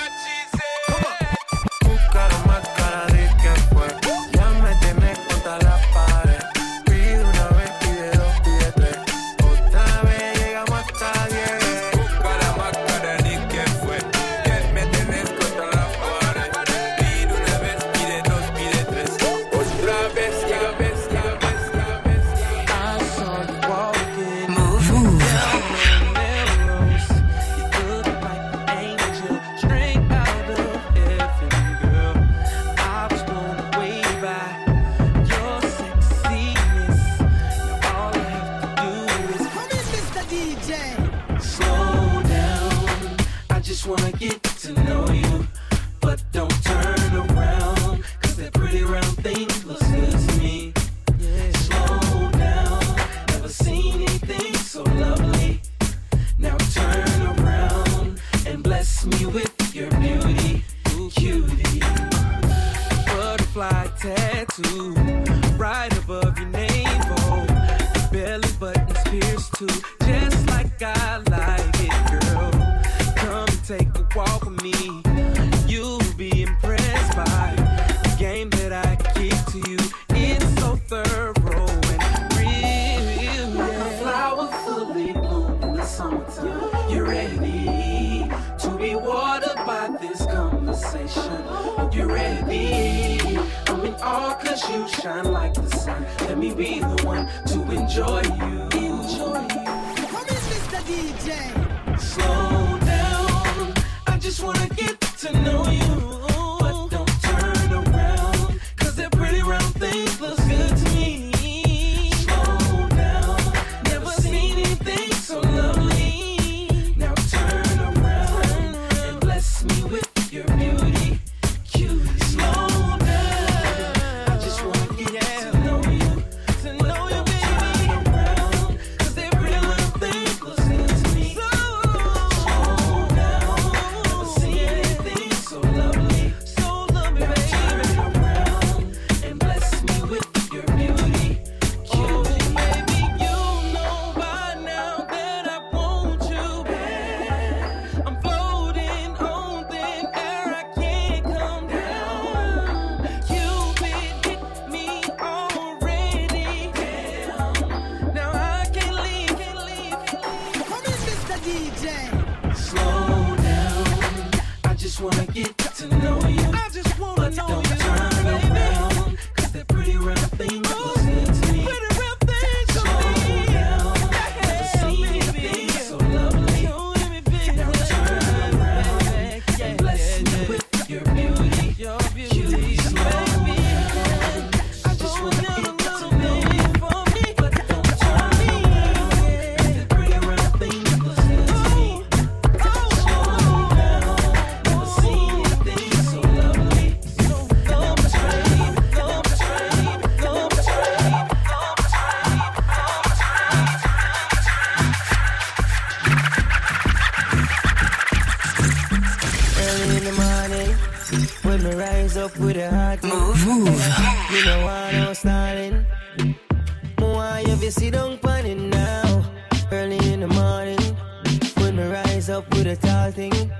rise 222.21 222.29
up 222.29 222.47
with 222.53 222.67
a 222.67 222.75
tall 222.75 223.11
thing. 223.11 223.51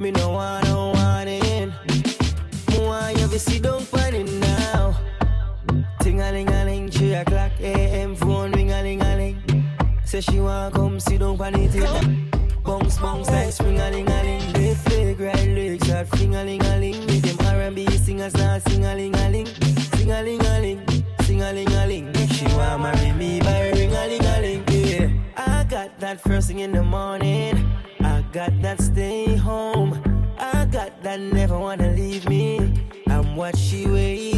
Me 0.00 0.10
no 0.10 0.30
want 0.30 0.66
no 0.66 0.92
warning. 0.94 1.72
Why 2.74 3.14
you 3.16 3.28
be 3.28 3.38
sit 3.38 3.62
down 3.62 3.86
panning 3.86 4.40
now? 4.40 4.96
Ting 6.00 6.20
a 6.20 6.32
ling 6.32 6.48
a 6.48 6.64
ling, 6.64 6.90
three 6.90 7.14
o'clock 7.14 7.52
a.m. 7.60 8.16
Phone 8.16 8.50
ring 8.52 8.72
a 8.72 8.82
ling 8.82 9.02
a 9.02 9.16
ling. 9.16 9.38
Say 10.04 10.20
she 10.20 10.40
want 10.40 10.74
come 10.74 10.98
sit 10.98 11.20
down 11.20 11.38
panning 11.38 11.68
thing. 11.68 12.30
Bounce 12.64 12.98
bounce 12.98 13.30
like 13.30 13.52
spring 13.52 13.78
a 13.78 13.90
ling 13.90 14.08
a 14.08 14.22
ling. 14.24 14.52
They 14.54 14.74
fake 14.74 15.20
right 15.20 15.48
leg 15.48 15.84
shot, 15.84 16.08
fling 16.08 16.34
a 16.34 16.42
ling 16.44 16.62
a 16.62 16.78
ling. 16.78 17.06
With 17.06 17.22
them 17.22 17.46
R&B 17.46 17.86
singers 17.98 18.34
now 18.34 18.58
sing 18.58 18.84
a 18.84 18.94
ling 18.94 19.14
a 19.14 19.30
ling, 19.30 19.46
sing 19.94 20.10
a 20.10 20.22
ling 20.22 20.44
a 20.44 20.60
ling, 20.60 20.80
sing 21.22 21.42
a 21.42 21.52
ling 21.52 21.72
a 21.72 21.86
ling. 21.86 22.12
She 22.28 22.44
want 22.56 22.82
marry 22.82 23.12
me 23.12 23.40
by 23.40 23.70
ring 23.70 23.92
a 23.92 24.06
ling 24.08 24.24
a 24.24 24.40
ling 24.40 24.57
got 25.68 25.98
that 26.00 26.18
first 26.22 26.48
thing 26.48 26.60
in 26.60 26.72
the 26.72 26.82
morning. 26.82 27.70
I 28.00 28.24
got 28.32 28.62
that 28.62 28.80
stay 28.80 29.36
home. 29.36 29.92
I 30.38 30.64
got 30.64 31.02
that 31.02 31.20
never 31.20 31.58
wanna 31.58 31.90
leave 31.90 32.26
me. 32.26 32.86
I'm 33.06 33.36
what 33.36 33.56
she 33.56 33.86
waits 33.86 34.37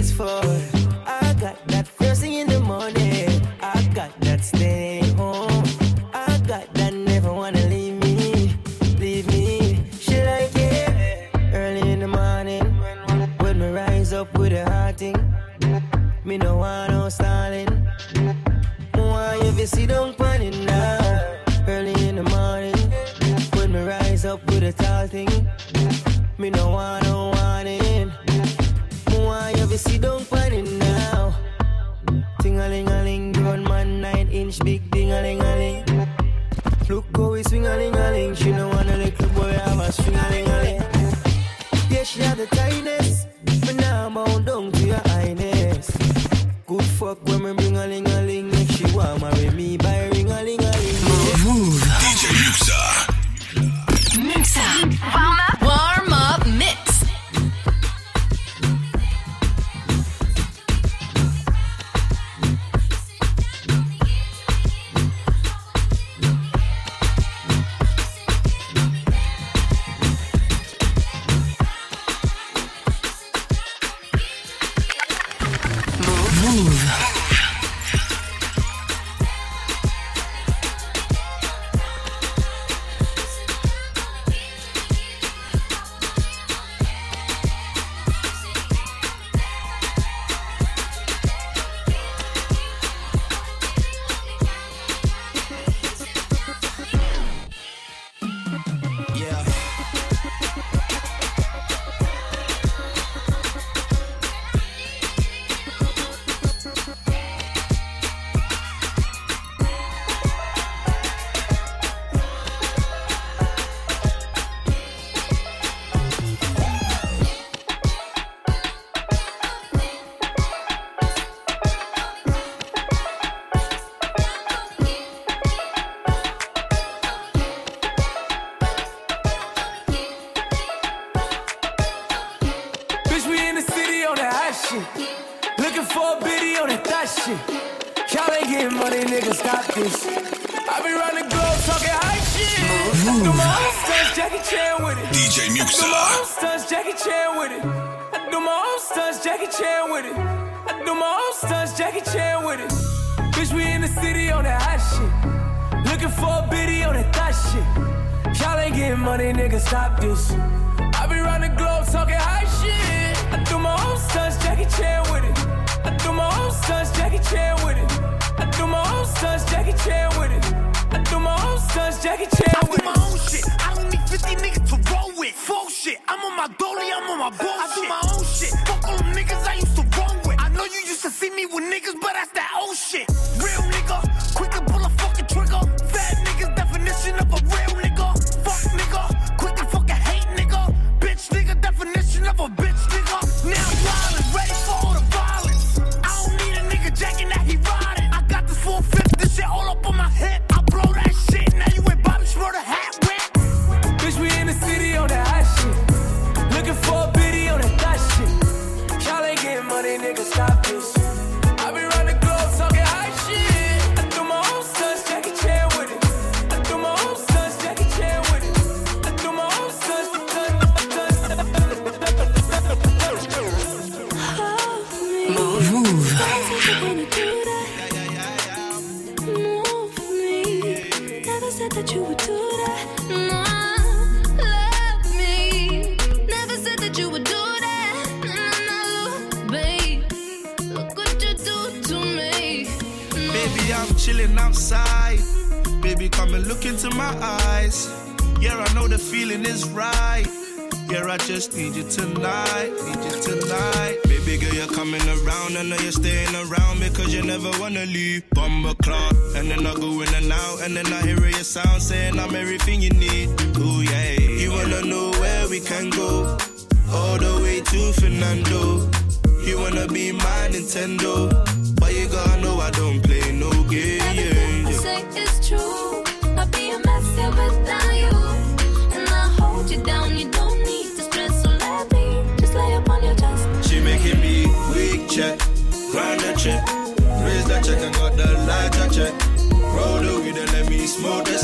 money, 159.00 159.32
nigga, 159.32 159.60
stop 159.60 160.00
this. 160.00 160.30
I 160.32 161.06
be 161.08 161.18
round 161.20 161.42
the 161.42 161.48
globe 161.56 161.86
talking 161.86 162.14
high 162.14 162.44
shit. 162.60 163.16
I 163.32 163.42
do 163.44 163.58
my 163.58 163.74
own 163.86 163.96
stunts, 163.98 164.36
Jackie 164.42 164.68
Chan 164.76 165.02
with 165.10 165.24
it. 165.24 165.38
I 165.84 165.96
do 166.02 166.12
my 166.12 166.28
own 166.40 166.52
stunts, 166.52 166.90
Jackie 166.96 167.22
Chan 167.30 167.56
with 167.64 167.78
it. 167.78 167.90
I 168.38 168.44
do 168.56 168.66
my 168.66 168.82
own 168.94 169.06
stunts, 169.06 169.44
Jackie 169.50 169.76
Chan 169.84 170.08
with 170.18 170.32
it. 170.32 170.44
I 170.92 171.02
do 171.04 171.18
my 171.18 171.34
own 171.46 171.58
stunts, 171.58 172.02
Jackie 172.02 172.28
Chan 172.36 172.60
with 172.68 172.78
it. 172.78 172.84
I 172.84 172.84
do 172.84 172.84
my 172.84 172.96
own 173.08 173.18
shit. 173.18 173.44
I 173.60 173.74
don't 173.74 173.90
need 173.90 174.04
50 174.08 174.36
niggas 174.36 174.66
to 174.70 174.76
roll 174.92 175.12
with. 175.16 175.34
Full 175.34 175.68
shit. 175.68 175.98
I'm 176.08 176.20
on 176.20 176.36
my 176.36 176.48
dolly, 176.58 176.88
I'm 176.92 177.08
on 177.10 177.18
my 177.18 177.30
bullshit. 177.30 177.64
I 177.64 177.74
do 177.74 177.82
my 177.88 178.00
own 178.12 178.24
shit. 178.24 178.52
Fuck 178.66 178.84
all 178.88 178.98
them 178.98 179.12
niggas 179.14 179.46
I 179.46 179.54
used 179.54 179.76
to 179.76 179.84
roll 179.96 180.16
with. 180.26 180.36
I 180.38 180.48
know 180.50 180.64
you 180.64 180.80
used 180.84 181.02
to 181.02 181.10
see 181.10 181.30
me 181.30 181.46
with 181.46 181.64
niggas, 181.64 181.96
but 182.00 182.14
I 182.16 182.19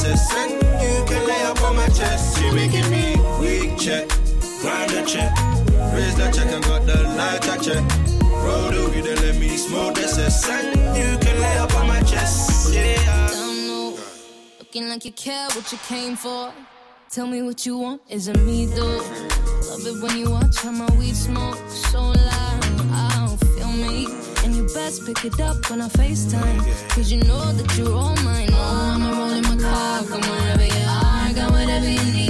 And 0.07 0.53
you 0.81 1.05
can 1.07 1.27
lay 1.27 1.43
up 1.43 1.61
on 1.63 1.75
my 1.75 1.89
chest. 1.89 2.39
She 2.39 2.51
making 2.53 2.89
me 2.91 3.17
weak 3.41 3.77
check, 3.77 4.09
grind 4.61 4.91
that 4.91 5.07
check, 5.09 5.35
raise 5.93 6.15
that 6.17 6.33
check 6.33 6.47
and 6.47 6.63
got 6.65 6.87
the 6.87 7.03
lighter 7.17 7.59
check. 7.61 7.83
Roll 8.23 8.71
the 8.71 8.89
weed 8.91 9.07
and 9.07 9.21
let 9.21 9.37
me 9.37 9.57
smoke 9.57 9.95
the 9.97 10.07
cess. 10.07 10.49
And 10.49 10.77
you 10.97 11.19
can 11.19 11.41
lay 11.41 11.59
up 11.59 11.75
on 11.75 11.89
my 11.89 12.01
chest. 12.03 12.73
Yeah. 12.73 12.95
Know. 13.67 13.99
Looking 14.61 14.89
like 14.89 15.05
you 15.05 15.13
care 15.13 15.49
what 15.51 15.73
you 15.73 15.79
came 15.89 16.15
for. 16.15 16.53
Tell 17.11 17.27
me 17.27 17.43
what 17.43 17.67
you 17.67 17.79
want, 17.79 18.03
is 18.09 18.29
it 18.29 18.39
me 18.43 18.67
though? 18.67 18.99
Love 19.69 19.87
it 19.87 20.03
when 20.03 20.17
you 20.19 20.31
watch 20.31 20.57
how 20.63 20.71
my 20.71 20.87
weed 20.99 21.17
smoke 21.17 21.59
so 21.69 22.01
loud. 22.01 22.65
I 22.93 23.27
don't 23.27 23.39
feel 23.39 23.73
me. 23.73 24.26
You 24.57 24.63
best 24.73 25.05
pick 25.05 25.23
it 25.27 25.39
up 25.39 25.69
when 25.69 25.83
I 25.83 25.89
FaceTime. 25.89 26.89
Cause 26.95 27.13
you 27.13 27.19
know 27.25 27.53
that 27.53 27.77
you're 27.77 27.93
all 27.93 28.17
mine. 28.25 28.49
Oh, 28.53 28.95
I'ma 28.95 29.11
roll 29.11 29.33
in 29.33 29.43
my 29.43 29.57
car, 29.57 30.03
come 30.05 30.23
wherever 30.23 30.65
you 30.65 30.87
are. 30.89 31.33
Got 31.35 31.51
whatever 31.51 31.87
you 31.87 32.05
need, 32.11 32.26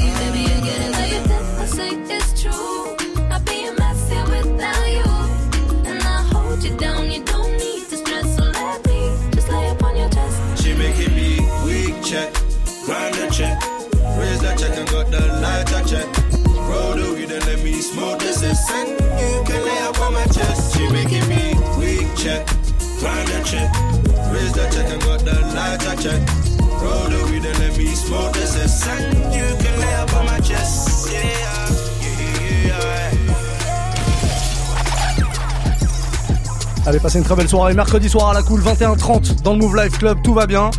Allez, 36.87 37.01
passez 37.01 37.19
une 37.19 37.25
très 37.25 37.35
belle 37.35 37.49
soirée. 37.49 37.75
Mercredi 37.75 38.09
soir 38.09 38.31
à 38.31 38.35
la 38.35 38.43
cool, 38.43 38.61
21h30 38.61 39.43
dans 39.43 39.55
le 39.55 39.59
Move 39.59 39.77
Life 39.77 39.99
Club, 39.99 40.19
tout 40.23 40.35
va 40.35 40.47
bien. 40.47 40.71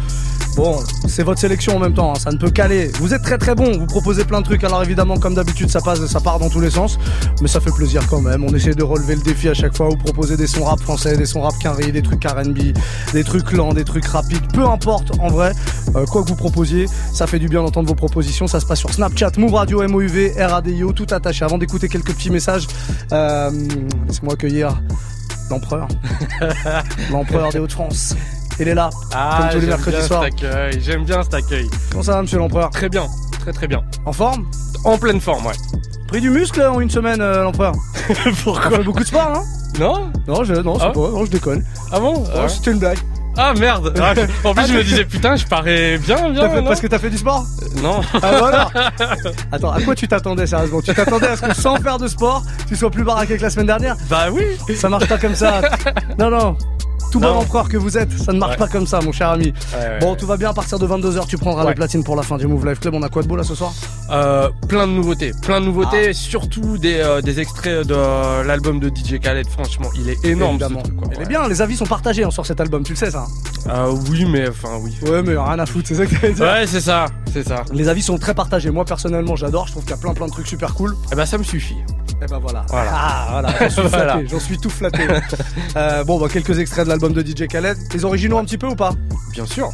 Bon, 0.58 0.80
c'est 1.08 1.22
votre 1.22 1.40
sélection 1.40 1.76
en 1.76 1.80
même 1.80 1.94
temps, 1.94 2.14
hein, 2.14 2.20
ça 2.20 2.32
ne 2.32 2.38
peut 2.38 2.50
caler. 2.50 2.88
Vous 3.00 3.14
êtes 3.14 3.22
très 3.22 3.38
très 3.38 3.54
bon, 3.54 3.78
vous 3.78 3.86
proposez 3.86 4.26
plein 4.26 4.40
de 4.40 4.46
trucs. 4.46 4.64
Alors 4.64 4.82
évidemment, 4.82 5.18
comme 5.18 5.36
d'habitude, 5.36 5.70
ça 5.70 5.82
passe, 5.82 6.04
ça 6.08 6.20
part 6.20 6.40
dans 6.40 6.50
tous 6.50 6.62
les 6.62 6.72
sens, 6.72 6.98
mais 7.44 7.48
ça 7.48 7.60
fait 7.60 7.70
plaisir 7.70 8.02
quand 8.10 8.22
même. 8.22 8.44
On 8.44 8.52
essaie 8.56 8.74
de 8.74 8.82
relever 8.82 9.14
le 9.14 9.22
défi 9.22 9.50
à 9.50 9.54
chaque 9.54 9.78
fois. 9.78 9.88
Vous 9.88 9.98
proposez 9.98 10.36
des 10.36 10.48
sons 10.48 10.64
rap 10.64 10.80
français, 10.80 11.16
des 11.16 11.28
sons 11.28 11.42
rap 11.42 11.54
carré, 11.60 11.92
des 11.92 12.02
trucs 12.02 12.26
R&B, 12.26 12.74
des 13.14 13.24
trucs 13.24 13.52
lents, 13.52 13.72
des 13.72 13.84
trucs 13.84 14.08
rapides, 14.08 14.52
peu 14.52 14.66
importe. 14.66 15.12
En 15.20 15.28
vrai, 15.28 15.52
euh, 15.96 16.08
quoi 16.08 16.24
que 16.24 16.30
vous 16.30 16.36
proposiez, 16.36 16.88
ça 17.14 17.28
fait 17.28 17.38
du 17.38 17.50
bien 17.50 17.62
d'entendre 17.62 17.88
vos 17.88 17.94
propositions. 17.94 18.48
Ça 18.48 18.60
se 18.60 18.66
passe 18.66 18.80
sur 18.80 18.92
Snapchat, 18.92 19.34
Move 19.38 19.54
Radio, 19.54 19.88
MOUV, 19.88 20.34
RADIO, 20.40 20.92
tout 20.92 21.06
attaché. 21.12 21.46
Avant 21.46 21.60
d'écouter 21.60 21.88
quelques 21.88 22.16
petits 22.16 22.32
messages, 22.32 22.66
euh, 23.12 23.52
laissez-moi 24.08 24.34
accueillir 24.34 24.82
l'empereur, 25.52 25.88
l'empereur 27.12 27.52
des 27.52 27.60
Hauts-de-France. 27.60 28.16
Il 28.60 28.68
est 28.68 28.74
là, 28.74 28.90
Ah, 29.14 29.38
comme 29.42 29.50
tous 29.52 29.60
les 29.60 29.68
mercredis 29.68 29.98
bien 29.98 30.06
soirs. 30.08 30.26
j'aime 30.80 31.04
bien 31.06 31.22
cet 31.24 31.34
accueil. 31.36 31.70
Comment 31.92 32.04
ça 32.04 32.14
va, 32.14 32.22
monsieur 32.24 32.40
l'empereur? 32.40 32.70
Très 32.72 32.90
bien, 32.90 33.06
très 33.42 33.52
très 33.54 33.68
bien. 33.68 33.84
En 34.06 34.14
forme? 34.14 34.46
En 34.84 34.98
pleine 34.98 35.22
forme, 35.22 35.46
ouais. 35.46 35.54
Pris 36.08 36.22
du 36.22 36.30
muscle 36.30 36.62
en 36.64 36.80
une 36.80 36.90
semaine, 36.90 37.22
euh, 37.22 37.44
l'empereur? 37.44 37.74
Pourquoi? 38.44 38.72
Fait 38.78 38.84
beaucoup 38.84 39.02
de 39.02 39.06
sport, 39.06 39.32
hein? 39.36 39.44
Non? 39.80 40.12
Non, 40.28 40.44
je, 40.44 40.54
non, 40.56 40.80
c'est 40.80 40.86
Ah. 40.86 40.92
pas, 40.92 41.00
non, 41.00 41.26
je 41.26 41.32
déconne. 41.32 41.64
Ah 41.92 42.00
bon? 42.00 42.24
Ah. 42.36 42.48
C'était 42.48 42.72
une 42.72 42.80
blague. 42.80 42.98
Ah 43.40 43.54
merde 43.54 43.94
Ah, 44.02 44.14
En 44.44 44.56
plus, 44.56 44.66
je 44.68 44.74
me 44.74 44.84
disais, 44.84 45.06
putain, 45.06 45.36
je 45.36 45.46
parais 45.46 46.00
bien, 46.00 46.30
bien. 46.32 46.50
Fait- 46.50 46.64
parce 46.64 46.82
que 46.82 46.88
t'as 46.88 46.98
fait 46.98 47.12
du 47.12 47.18
sport? 47.20 47.46
Non. 47.84 48.02
Ah 48.24 48.32
voilà 48.40 48.70
Attends, 49.52 49.72
à 49.72 49.82
quoi 49.82 49.94
tu 49.94 50.08
t'attendais 50.08 50.48
sérieusement? 50.48 50.82
Tu 50.82 50.92
t'attendais 50.94 51.28
à 51.28 51.36
ce 51.38 51.42
que 51.44 51.54
sans 51.54 51.76
faire 51.76 52.00
de 52.00 52.08
sport, 52.08 52.42
tu 52.68 52.76
sois 52.76 52.90
plus 52.90 53.04
baraqué 53.04 53.38
que 53.38 53.44
la 53.44 53.52
semaine 53.52 53.68
dernière? 53.68 53.96
Bah 54.10 54.26
oui 54.32 54.44
Ça 54.76 54.90
marche 54.90 55.08
pas 55.08 55.20
comme 55.20 55.36
ça. 55.36 55.62
Non, 56.18 56.32
non. 56.32 56.58
Tout 57.12 57.20
bon 57.20 57.30
empereur 57.30 57.70
que 57.70 57.78
vous 57.78 57.98
êtes, 57.98 58.12
ça 58.18 58.34
ne 58.34 58.38
marche 58.40 58.52
Ouais. 58.54 58.58
pas 58.58 58.68
comme 58.68 58.86
ça, 58.86 59.00
mon 59.02 59.12
cher 59.12 59.30
ami. 59.30 59.54
ouais, 59.74 60.00
bon, 60.02 60.16
tout 60.16 60.26
va 60.28 60.38
bien 60.38 60.50
à 60.50 60.54
partir 60.54 60.78
de 60.80 60.86
22h, 60.88 61.26
tu 61.28 61.38
prendras 61.38 61.66
les 61.68 61.74
platines 61.76 62.04
pour 62.04 62.16
la 62.16 62.22
fin 62.24 62.38
du 62.38 62.48
Move 62.48 62.66
Life 62.68 62.80
Club. 62.80 62.94
On 62.96 63.02
a 63.04 63.10
quoi 63.10 63.24
de 63.24 63.28
beau 63.28 63.36
là 63.36 63.44
ce 63.44 63.56
soir? 63.56 63.72
Euh, 64.12 64.50
plein 64.68 64.88
de 64.88 64.92
nouveautés, 64.94 65.32
plein 65.42 65.60
de 65.60 65.66
Ah. 65.66 65.68
nouveautés, 65.68 66.14
surtout 66.14 66.78
des, 66.78 66.96
euh, 67.00 67.22
des 67.22 67.40
extraits 67.40 67.88
de 67.88 68.44
l'album 68.46 68.80
de 68.80 68.90
DJ 68.90 69.20
Khaled. 69.20 69.48
Franchement, 69.50 69.90
il 69.96 70.10
est 70.10 70.24
énorme. 70.26 70.52
Évidemment. 70.56 70.80
ce 70.80 70.84
truc, 70.86 70.98
quoi. 70.98 71.08
Elle 71.16 71.22
est 71.24 71.28
bien, 71.28 71.48
les 71.48 71.62
avis 71.62 71.76
sont 71.78 71.86
partagés 71.86 72.24
hein, 72.24 72.32
sur 72.32 72.46
cet 72.46 72.60
album, 72.62 72.84
tu 72.84 72.94
le 72.94 72.98
sais 72.98 73.12
ça 73.12 73.26
hein 73.68 73.70
Euh, 73.70 73.96
oui, 74.10 74.26
mais 74.26 74.50
enfin, 74.50 74.78
oui. 74.82 74.96
Ouais, 75.10 75.22
mais 75.24 75.36
rien 75.38 75.60
à 75.60 75.66
foutre, 75.66 75.88
c'est 75.88 75.96
ça 75.96 76.06
que 76.06 76.16
t'allais 76.16 76.34
dire. 76.34 76.46
Ouais, 76.46 76.66
c'est 76.68 76.82
ça, 76.82 77.06
c'est 77.34 77.48
ça. 77.48 77.64
Les 77.74 77.88
avis 77.90 78.02
sont 78.02 78.18
très 78.18 78.34
partagés. 78.34 78.70
Moi 78.72 78.86
personnellement, 78.86 79.36
j'adore. 79.36 79.68
Je 79.68 79.72
trouve 79.74 79.84
qu'il 79.84 79.92
y 79.92 79.96
a 79.96 79.98
plein 79.98 80.14
plein 80.14 80.26
de 80.28 80.32
trucs 80.32 80.48
super 80.48 80.74
cool. 80.74 80.96
Eh 81.12 81.16
ben, 81.16 81.26
ça 81.26 81.38
me 81.38 81.44
suffit. 81.44 81.78
Et 82.22 82.26
ben 82.26 82.40
voilà. 82.40 82.66
Voilà. 82.70 82.92
Ah 82.94 83.28
voilà, 83.32 83.50
j'en 83.62 83.70
suis 83.70 83.82
Voilà. 83.90 84.14
flatté. 84.14 84.28
J'en 84.28 84.40
suis 84.40 84.58
tout 84.58 84.70
flatté. 84.70 85.04
Euh, 85.76 86.04
bon, 86.04 86.20
bah 86.20 86.28
quelques 86.32 86.58
extraits 86.60 86.86
de 86.86 86.90
l'album 86.90 87.14
de 87.14 87.22
DJ 87.22 87.48
Khaled. 87.48 87.78
Les 87.94 88.06
originaux 88.06 88.38
un 88.40 88.46
petit 88.46 88.58
peu 88.58 88.68
ou 88.68 88.76
pas? 88.76 88.92
Bien 89.34 89.46
sûr. 89.46 89.70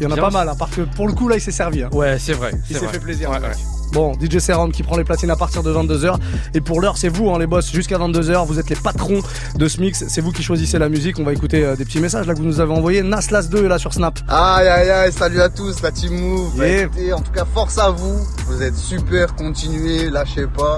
Il 0.00 0.04
y 0.04 0.06
en 0.06 0.10
a 0.10 0.14
Bien 0.14 0.22
pas 0.24 0.30
sûr. 0.30 0.38
mal, 0.38 0.48
hein, 0.48 0.56
parce 0.58 0.70
que 0.76 0.82
pour 0.82 1.08
le 1.08 1.12
coup 1.12 1.28
là, 1.28 1.36
il 1.36 1.40
s'est 1.40 1.50
servi. 1.52 1.82
hein. 1.82 1.88
Ouais, 1.92 2.18
c'est 2.18 2.32
vrai. 2.32 2.52
Il 2.70 2.76
s'est 2.76 2.86
fait 2.86 3.00
plaisir. 3.00 3.30
Ouais, 3.30 3.38
ouais. 3.40 3.50
Bon, 3.92 4.12
DJ 4.20 4.38
Serum 4.38 4.70
qui 4.70 4.82
prend 4.82 4.96
les 4.98 5.02
platines 5.04 5.30
à 5.30 5.34
partir 5.36 5.62
de 5.62 5.72
22h. 5.72 6.16
Et 6.54 6.60
pour 6.60 6.80
l'heure, 6.80 6.96
c'est 6.98 7.08
vous, 7.08 7.30
hein, 7.30 7.38
les 7.38 7.46
boss, 7.46 7.72
jusqu'à 7.72 7.96
22h. 7.98 8.46
Vous 8.46 8.58
êtes 8.60 8.68
les 8.70 8.76
patrons 8.76 9.20
de 9.56 9.66
ce 9.68 9.80
mix. 9.80 10.04
C'est 10.08 10.20
vous 10.20 10.30
qui 10.30 10.42
choisissez 10.42 10.78
la 10.78 10.88
musique. 10.88 11.18
On 11.18 11.24
va 11.24 11.32
écouter 11.32 11.64
euh, 11.64 11.74
des 11.74 11.84
petits 11.86 11.98
messages 12.00 12.26
là 12.26 12.34
que 12.34 12.38
vous 12.38 12.44
nous 12.44 12.60
avez 12.60 12.72
envoyés. 12.72 13.02
Naslas 13.02 13.48
2 13.48 13.64
est 13.64 13.68
là 13.68 13.78
sur 13.78 13.92
Snap. 13.94 14.18
Aïe 14.28 14.68
aïe 14.68 14.90
aïe, 14.90 15.12
salut 15.12 15.40
à 15.40 15.48
tous, 15.48 15.80
la 15.82 15.90
team 15.90 16.12
Move. 16.20 16.52
Bah, 16.56 16.66
Yeah. 16.68 16.82
écoutez, 16.82 17.12
en 17.14 17.20
tout 17.20 17.32
cas, 17.32 17.46
force 17.52 17.78
à 17.78 17.90
vous. 17.90 18.18
Vous 18.46 18.62
êtes 18.62 18.76
super, 18.76 19.34
continuez, 19.36 20.10
lâchez 20.10 20.46
pas. 20.46 20.76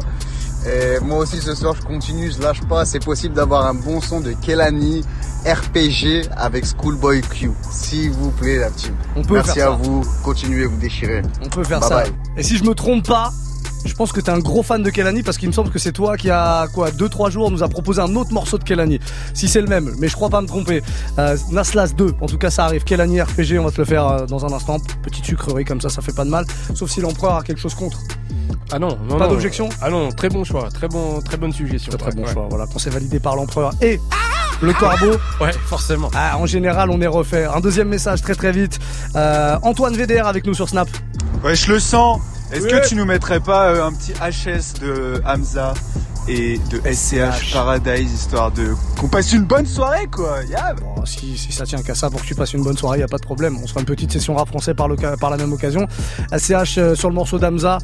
Et 0.67 1.01
moi 1.03 1.19
aussi 1.19 1.41
ce 1.41 1.55
soir 1.55 1.75
je 1.81 1.87
continue, 1.87 2.31
je 2.31 2.41
lâche 2.43 2.61
pas. 2.63 2.85
C'est 2.85 3.03
possible 3.05 3.35
d'avoir 3.35 3.67
un 3.67 3.75
bon 3.75 4.01
son 4.01 4.21
de 4.21 4.33
Kelani 4.33 5.03
RPG 5.47 6.29
avec 6.37 6.67
Schoolboy 6.67 7.23
Q. 7.23 7.51
S'il 7.71 8.11
vous 8.11 8.31
plaît 8.31 8.59
la 8.59 8.71
team. 8.71 8.95
On 9.17 9.23
peut 9.23 9.35
Merci 9.35 9.53
faire 9.55 9.73
à 9.73 9.77
ça. 9.77 9.83
vous, 9.83 10.05
continuez, 10.23 10.67
vous 10.67 10.77
déchirez. 10.77 11.23
On 11.45 11.49
peut 11.49 11.65
faire 11.65 11.81
Bye 11.81 11.89
ça. 11.89 12.03
bye. 12.03 12.13
Et 12.37 12.43
si 12.43 12.59
je 12.59 12.65
me 12.65 12.75
trompe 12.75 13.07
pas, 13.09 13.33
je 13.85 13.95
pense 13.95 14.13
que 14.13 14.21
t'es 14.21 14.31
un 14.31 14.39
gros 14.39 14.63
fan 14.63 14.83
de 14.83 14.91
Kelani 14.91 15.23
parce 15.23 15.39
qu'il 15.39 15.49
me 15.49 15.53
semble 15.53 15.71
que 15.71 15.79
c'est 15.79 15.93
toi 15.93 16.17
qui 16.17 16.31
a 16.31 16.67
quoi 16.75 16.91
2-3 16.91 17.31
jours 17.31 17.51
nous 17.51 17.63
a 17.63 17.69
proposé 17.69 18.01
un 18.01 18.15
autre 18.17 18.33
morceau 18.33 18.59
de 18.59 18.65
Kelani. 18.65 19.01
Si 19.35 19.49
c'est 19.49 19.61
le 19.61 19.67
même, 19.69 19.93
mais 19.99 20.09
je 20.09 20.15
crois 20.17 20.29
pas 20.31 20.41
me 20.41 20.47
tromper. 20.47 20.83
Euh, 21.19 21.37
Naslas 21.51 21.95
2, 21.95 22.15
en 22.21 22.27
tout 22.27 22.39
cas 22.39 22.51
ça 22.51 22.65
arrive. 22.65 22.85
Kelani 22.85 23.21
RPG, 23.21 23.59
on 23.59 23.65
va 23.65 23.71
te 23.71 23.79
le 23.79 23.85
faire 23.85 24.07
euh, 24.07 24.27
dans 24.27 24.45
un 24.45 24.53
instant. 24.53 24.79
Petite 25.03 25.25
sucrerie 25.25 25.65
comme 25.65 25.81
ça, 25.81 25.89
ça 25.89 26.03
fait 26.03 26.15
pas 26.15 26.25
de 26.25 26.31
mal. 26.31 26.45
Sauf 26.75 26.91
si 26.91 27.01
l'empereur 27.01 27.37
a 27.37 27.43
quelque 27.43 27.61
chose 27.61 27.75
contre. 27.75 27.99
Ah 28.73 28.79
non, 28.79 28.99
non, 29.09 29.17
Pas 29.19 29.25
non. 29.27 29.33
d'objection 29.33 29.69
Ah 29.83 29.91
non, 29.91 30.11
très 30.13 30.29
bon 30.29 30.45
choix, 30.45 30.69
très 30.73 30.87
bon, 30.89 31.21
très 31.21 31.37
bonne 31.37 31.53
suggestion. 31.53 31.93
Très 31.97 32.11
Ouais, 32.11 32.15
bon 32.17 32.23
ouais. 32.27 32.33
choix. 32.33 32.47
Voilà, 32.51 32.67
quand 32.73 32.79
c'est 32.79 32.91
validé 32.91 33.19
par 33.19 33.35
l'empereur 33.37 33.73
et 33.81 34.01
le 34.63 34.73
corbeau. 34.73 35.13
Ouais, 35.41 35.53
forcément. 35.67 36.11
Ah, 36.15 36.37
en 36.39 36.47
général, 36.47 36.91
on 36.91 37.01
est 37.01 37.07
refait. 37.07 37.45
Un 37.47 37.61
deuxième 37.61 37.89
message 37.89 38.21
très 38.23 38.35
très 38.35 38.53
vite. 38.53 38.79
Euh, 39.17 39.57
Antoine 39.63 39.95
VDR 39.97 40.27
avec 40.27 40.47
nous 40.47 40.55
sur 40.55 40.69
Snap. 40.69 40.89
Ouais, 41.43 41.55
je 41.55 41.73
le 41.73 41.79
sens. 41.81 42.21
Est-ce 42.53 42.67
que 42.67 42.89
tu 42.89 42.97
nous 42.97 43.05
mettrais 43.05 43.41
pas 43.41 43.69
euh, 43.69 43.85
un 43.85 43.93
petit 43.93 44.13
HS 44.13 44.81
de 44.81 45.23
Hamza 45.25 45.75
et 46.29 46.59
de 46.71 46.81
SCH 46.93 47.53
Paradise 47.53 48.13
histoire 48.13 48.51
de 48.51 48.75
qu'on 48.99 49.09
passe 49.09 49.33
une 49.33 49.45
bonne 49.45 49.67
soirée 49.67 50.07
quoi. 50.07 50.39
Si, 51.05 51.37
ça 51.51 51.65
tient 51.65 51.83
qu'à 51.83 51.95
ça 51.95 52.11
pour 52.11 52.21
que 52.21 52.27
tu 52.27 52.35
passes 52.35 52.53
une 52.53 52.63
bonne 52.63 52.77
soirée, 52.77 53.01
y 53.01 53.03
a 53.03 53.09
pas 53.09 53.19
de 53.19 53.25
problème. 53.25 53.57
On 53.63 53.67
se 53.67 53.69
fera 53.69 53.81
une 53.81 53.87
petite 53.87 54.13
session 54.13 54.35
rap 54.35 54.49
français 54.49 54.75
par, 54.75 54.89
la 54.89 55.37
même 55.37 55.53
occasion. 55.53 55.87
SCH 56.37 56.79
euh, 56.79 56.95
sur 56.95 57.09
le 57.09 57.15
morceau 57.15 57.39
d'Amza, 57.39 57.79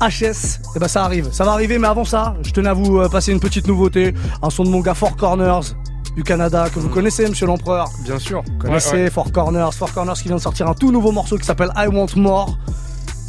HS, 0.00 0.22
et 0.22 0.32
eh 0.76 0.78
ben 0.78 0.88
ça 0.88 1.04
arrive. 1.04 1.30
Ça 1.32 1.44
va 1.44 1.52
arriver 1.52 1.78
mais 1.78 1.88
avant 1.88 2.04
ça, 2.04 2.36
je 2.42 2.52
tenais 2.52 2.70
à 2.70 2.74
vous 2.74 2.98
euh, 2.98 3.08
passer 3.08 3.32
une 3.32 3.40
petite 3.40 3.66
nouveauté, 3.66 4.14
un 4.42 4.50
son 4.50 4.64
de 4.64 4.70
mon 4.70 4.80
gars 4.80 4.94
Four 4.94 5.16
Corners 5.16 5.74
du 6.16 6.22
Canada 6.22 6.68
que 6.72 6.78
vous 6.78 6.88
mm. 6.88 6.92
connaissez 6.92 7.28
monsieur 7.28 7.46
l'empereur. 7.46 7.90
Bien 8.04 8.18
sûr. 8.18 8.42
Vous 8.46 8.58
connaissez. 8.58 9.10
Four 9.10 9.32
Corners, 9.32 9.70
Four 9.72 9.92
Corners 9.92 10.14
qui 10.14 10.28
vient 10.28 10.36
de 10.36 10.40
sortir 10.40 10.68
un 10.68 10.74
tout 10.74 10.92
nouveau 10.92 11.12
morceau 11.12 11.36
qui 11.36 11.44
s'appelle 11.44 11.70
I 11.76 11.88
Want 11.88 12.16
More. 12.16 12.56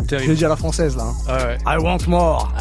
Terrible. 0.06 0.26
Je 0.26 0.32
vais 0.32 0.38
dire 0.38 0.50
la 0.50 0.56
française 0.56 0.96
là. 0.96 1.04
Hein. 1.30 1.58
Ah 1.66 1.76
I 1.76 1.78
want 1.82 1.98
more. 2.08 2.52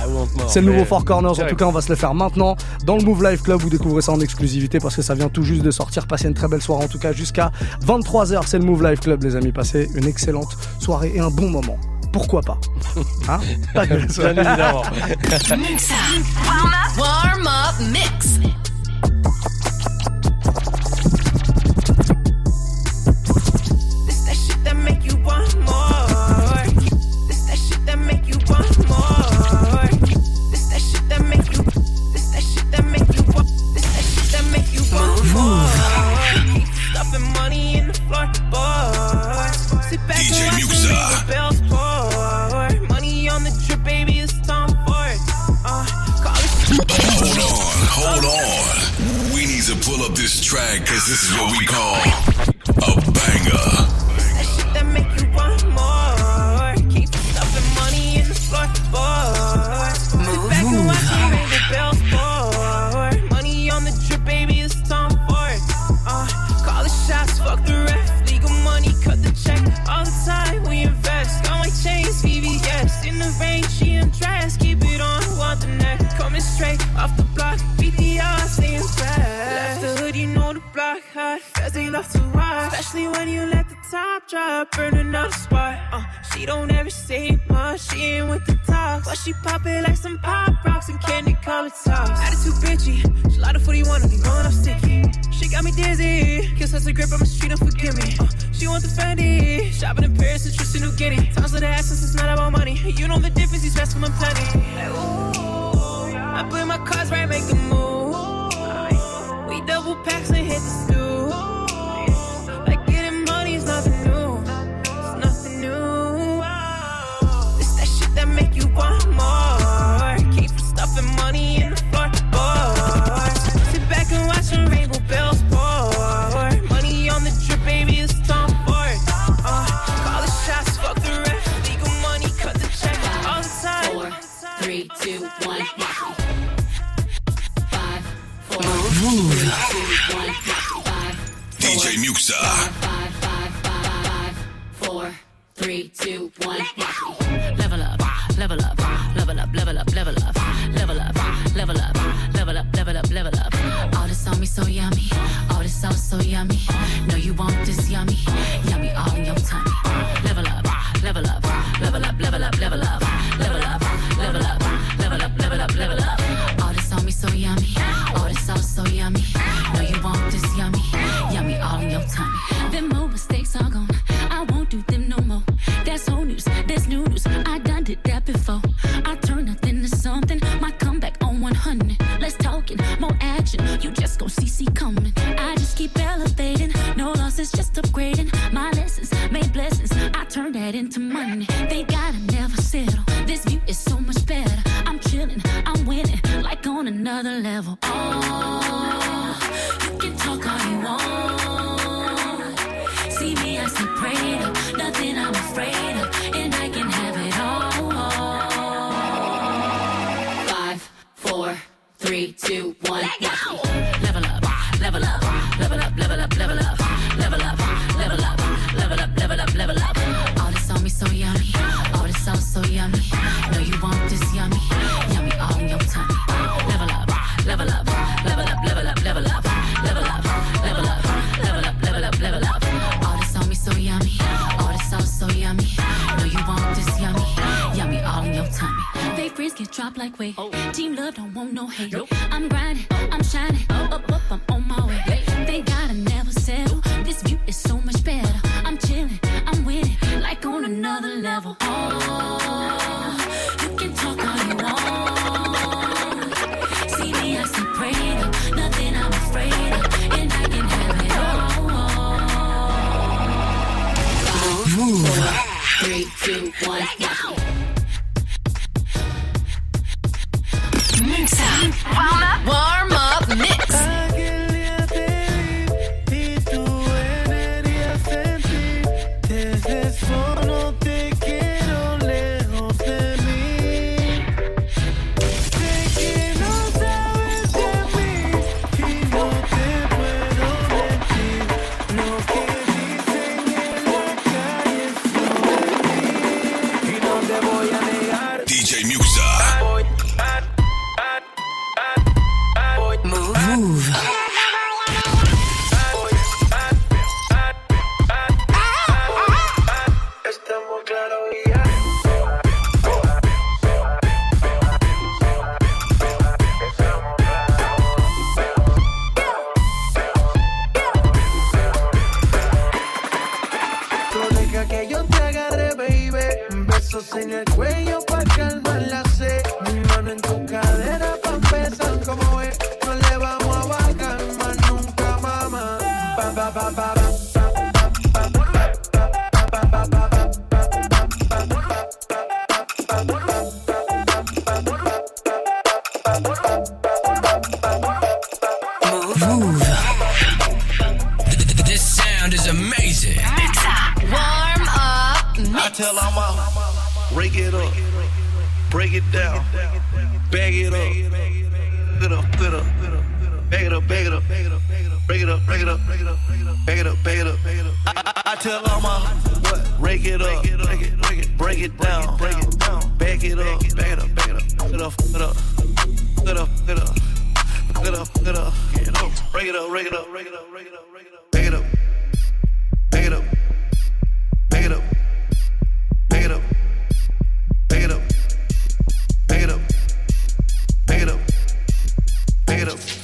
c'est 0.48 0.60
le 0.60 0.72
nouveau 0.72 0.84
Four 0.84 1.04
Corners. 1.04 1.28
En 1.40 1.46
tout 1.46 1.56
cas, 1.56 1.66
on 1.66 1.72
va 1.72 1.80
se 1.80 1.88
le 1.88 1.96
faire 1.96 2.14
maintenant 2.14 2.56
dans 2.84 2.96
le 2.96 3.02
Move 3.04 3.22
Live 3.22 3.42
Club. 3.42 3.60
Vous 3.60 3.70
découvrez 3.70 4.02
ça 4.02 4.12
en 4.12 4.20
exclusivité 4.20 4.78
parce 4.78 4.96
que 4.96 5.02
ça 5.02 5.14
vient 5.14 5.28
tout 5.28 5.42
juste 5.42 5.62
de 5.62 5.70
sortir. 5.70 6.06
Passez 6.06 6.28
une 6.28 6.34
très 6.34 6.48
belle 6.48 6.62
soirée 6.62 6.84
en 6.84 6.88
tout 6.88 6.98
cas 6.98 7.12
jusqu'à 7.12 7.50
23h. 7.86 8.42
C'est 8.46 8.58
le 8.58 8.64
Move 8.64 8.82
Live 8.82 9.00
Club, 9.00 9.22
les 9.22 9.36
amis. 9.36 9.52
Passez 9.52 9.88
une 9.94 10.06
excellente 10.06 10.56
soirée 10.78 11.12
et 11.14 11.20
un 11.20 11.30
bon 11.30 11.50
moment. 11.50 11.78
Pourquoi 12.12 12.42
pas? 12.42 12.58
Hein? 13.28 13.40
Pas 13.74 13.86
de 13.86 13.96
Bien 13.96 14.06
évidemment. 14.30 14.82
warm 14.82 16.72
up, 16.72 16.98
warm 16.98 17.46
up 17.46 17.92
mix. 17.92 18.38
boys. 38.50 39.56
Sit 39.88 40.00
back 40.08 40.18
DJ 40.18 40.48
and 40.48 40.54
watch 40.68 41.56
the 41.58 41.64
pour. 41.68 42.88
Money 42.88 43.28
on 43.28 43.44
the 43.44 43.52
trip, 43.66 43.82
baby, 43.84 44.20
it's 44.20 44.32
time 44.46 44.68
for 44.68 45.02
it. 45.08 45.20
Uh, 45.64 45.84
hold 47.20 47.38
on, 47.38 47.76
hold 47.90 48.24
on. 48.24 49.34
We 49.34 49.46
need 49.46 49.64
to 49.64 49.76
pull 49.84 50.02
up 50.04 50.14
this 50.14 50.42
track, 50.44 50.86
cause 50.86 51.06
this 51.06 51.22
is 51.24 51.32
what 51.38 51.50
we 51.58 51.66
call 51.66 51.96
a 52.82 53.12
banger. 53.12 53.93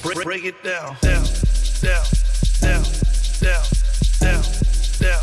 Break, 0.03 0.25
break 0.25 0.45
it 0.47 0.63
down. 0.63 0.97
Down. 1.03 1.25
Down. 1.83 2.05
Down. 2.61 2.83
Down. 3.41 3.63
Down. 4.21 4.43
Down. 4.99 5.23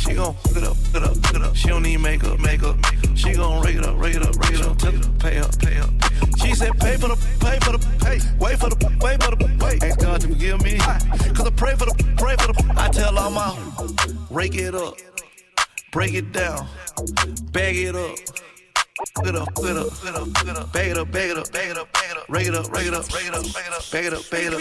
She 0.00 0.14
gon' 0.14 0.34
hook 0.34 0.56
it 0.56 0.64
up, 0.64 0.76
hook 0.76 0.96
it 0.96 1.02
up, 1.02 1.16
hook 1.26 1.36
it 1.36 1.42
up. 1.42 1.54
She 1.54 1.68
don't 1.68 1.82
need 1.82 1.98
makeup, 1.98 2.40
makeup. 2.40 2.76
She 3.14 3.34
gon' 3.34 3.62
rake 3.62 3.76
it 3.76 3.84
up, 3.84 3.98
rake 3.98 4.16
it 4.16 4.22
up, 4.22 4.34
rake 4.36 4.54
it 4.54 4.62
up. 4.62 4.78
Tell 4.78 4.92
her 4.92 4.98
to 4.98 5.10
pay 5.18 5.38
up, 5.38 5.58
pay 5.58 5.76
up. 5.78 5.90
She 6.38 6.54
said 6.54 6.72
pay 6.80 6.96
for 6.96 7.08
the, 7.08 7.16
pay 7.38 7.58
for 7.60 7.76
the, 7.76 7.78
pay. 8.00 8.18
Wait 8.38 8.58
for 8.58 8.70
the, 8.70 8.76
wait 9.02 9.22
for 9.22 9.36
the, 9.36 9.56
wait. 9.60 9.84
Ask 9.84 10.00
God 10.00 10.22
to 10.22 10.28
forgive 10.28 10.62
me. 10.62 10.78
Cause 10.78 11.46
I 11.46 11.50
pray 11.50 11.74
for 11.74 11.84
the, 11.84 12.14
pray 12.16 12.34
for 12.36 12.52
the. 12.52 12.74
I 12.78 12.88
tell 12.88 13.18
all 13.18 13.30
my, 13.30 13.54
rake 14.30 14.54
it 14.54 14.74
up, 14.74 14.94
break 15.92 16.14
it 16.14 16.32
down, 16.32 16.66
bag 17.52 17.76
it 17.76 17.94
up. 17.94 18.16
Hook 19.16 19.28
it 19.28 19.36
up, 19.36 19.48
hook 19.56 19.70
it 19.70 19.76
up, 19.76 19.88
hook 19.88 20.08
it 20.08 20.14
up, 20.14 20.28
hook 20.36 20.48
it 20.48 20.56
up. 20.56 20.72
Bag 20.72 20.90
it 20.90 20.98
up, 20.98 21.10
bag 21.10 21.30
it 21.30 21.38
up, 21.38 21.52
bag 21.52 21.70
it 21.70 21.78
up, 21.78 21.92
bag 21.92 22.10
it 22.10 22.16
up. 22.16 22.28
Rake 22.28 22.46
it 22.48 22.54
up, 22.54 22.72
rake 22.72 22.86
it 22.86 22.94
up, 22.94 23.12
rake 23.12 23.26
it 23.26 23.34
up, 23.34 23.44
rake 23.44 23.66
it 23.66 23.72
up. 23.72 23.90
Bag 23.90 24.04
it 24.06 24.12
up, 24.14 24.30
bag 24.30 24.44
it 24.46 24.54
up. 24.54 24.60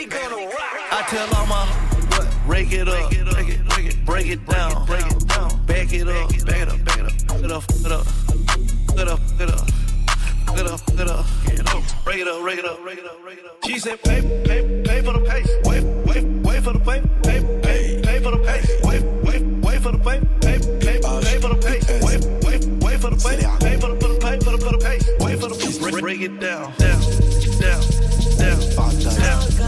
I 0.92 1.06
tell 1.08 1.28
all 1.36 1.46
my, 1.48 2.09
rake 2.50 2.72
it 2.74 2.88
up, 2.88 3.10
break 3.10 3.50
it, 3.50 3.66
break 3.70 3.86
it, 3.86 4.06
break 4.06 4.28
it 4.28 4.46
down, 4.48 4.86
break 4.86 5.06
it 5.06 5.28
down. 5.28 5.66
Bag 5.66 5.94
it 5.94 6.08
up, 6.08 6.30
bag 6.46 6.62
it 6.62 6.70
up, 6.70 6.86
bag 6.86 7.00
it 7.00 7.06
up. 7.06 7.20
It 7.40 7.52
up, 7.52 7.64
it 7.70 7.92
up, 7.92 8.08
it 8.98 9.08
up, 9.08 9.20
it 9.40 9.50
up. 9.50 9.68
Hook 10.50 10.60
it 10.60 10.68
up, 10.68 10.80
hook 10.80 11.00
it 11.00 11.10
up. 11.10 11.26
Break 12.04 12.20
it 12.20 12.28
up, 12.28 12.42
break 12.42 12.60
it 12.60 12.66
up, 12.66 12.82
break 12.82 12.98
it 12.98 13.06
up, 13.06 13.22
break 13.22 13.38
it 13.38 13.46
up. 13.46 13.64
She 13.66 13.80
said, 13.80 14.02
pay, 14.02 14.22
pay, 14.46 14.84
pay 14.84 15.02
for 15.02 15.14
the 15.14 15.20
pay. 15.20 15.44
Wait, 15.70 15.84
wait, 16.06 16.26
wait 16.44 16.64
for 16.64 16.74
the 16.74 16.80
pay. 16.80 17.02
Pay, 17.24 17.42
pay, 17.62 18.02
pay 18.02 18.20
for 18.20 18.32
the 18.32 18.40
pay. 18.40 18.62
Wait, 18.84 19.04
wait, 19.24 19.44
wait 19.64 19.82
for 19.82 19.92
the 19.92 20.00
pay. 20.00 20.20
Pay, 20.42 20.60
pay, 20.80 21.00
pay 21.00 21.40
for 21.40 21.50
the 21.50 21.56
pay. 21.62 21.80
Wait, 22.04 22.26
wait, 22.44 22.84
wait 22.84 23.00
for 23.00 23.10
the 23.12 23.18
pay. 23.18 23.38
Pay 23.60 23.80
for 23.80 23.90
the, 23.90 24.00
for 24.02 24.08
the 24.08 24.20
pay, 24.20 24.40
for 24.40 24.52
the, 24.52 24.58
for 24.58 24.72
the 24.72 24.80
pay. 24.80 25.00
Wait 25.24 25.40
for 25.40 25.48
the 25.50 25.90
break, 25.92 26.02
break 26.02 26.22
it 26.22 26.40
down, 26.40 26.74
down, 26.78 27.00
down, 27.62 27.82
down, 28.38 28.60
down, 29.00 29.59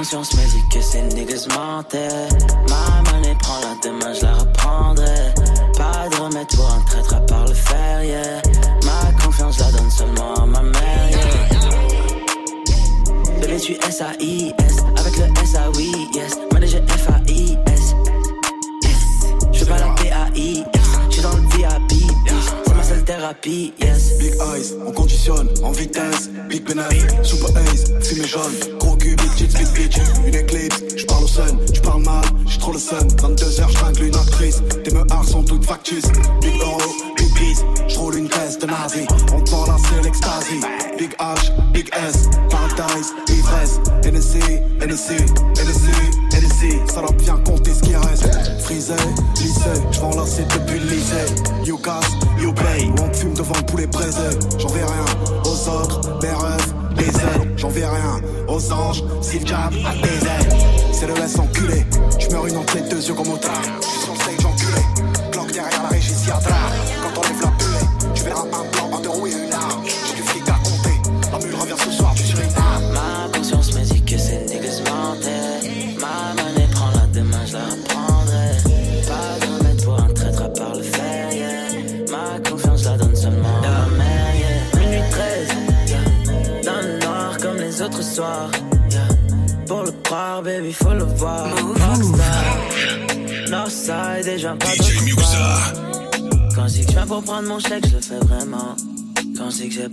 conscience 0.00 0.34
me 0.34 0.44
dit 0.50 0.68
que 0.70 0.80
ces 0.80 1.02
niggas 1.14 1.46
mentaient. 1.54 2.28
Ma 2.70 3.12
monnaie 3.12 3.36
prend 3.38 3.60
la 3.60 3.74
demain, 3.82 4.14
je 4.14 4.22
la 4.22 4.34
reprendrai. 4.34 5.09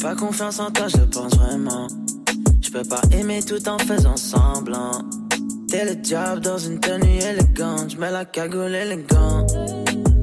Pas 0.08 0.16
confiance 0.16 0.62
en 0.62 0.72
toi, 0.72 0.88
je 0.88 1.03
pense 1.03 1.36
vraiment. 1.36 1.88
Je 2.62 2.70
peux 2.72 2.84
pas 2.84 3.01
aimer 3.12 3.43
tout 3.43 3.68
en 3.68 3.78
faisant 3.78 4.16
semblant. 4.16 5.01
T'es 5.68 5.84
le 5.84 6.01
job 6.01 6.39
dans 6.39 6.58
une 6.58 6.80
tenue 6.80 7.18
élégante, 7.18 7.91
je 7.91 7.97
mets 7.97 8.12
la 8.12 8.24
cagoule 8.24 8.74
élégante. 8.74 9.51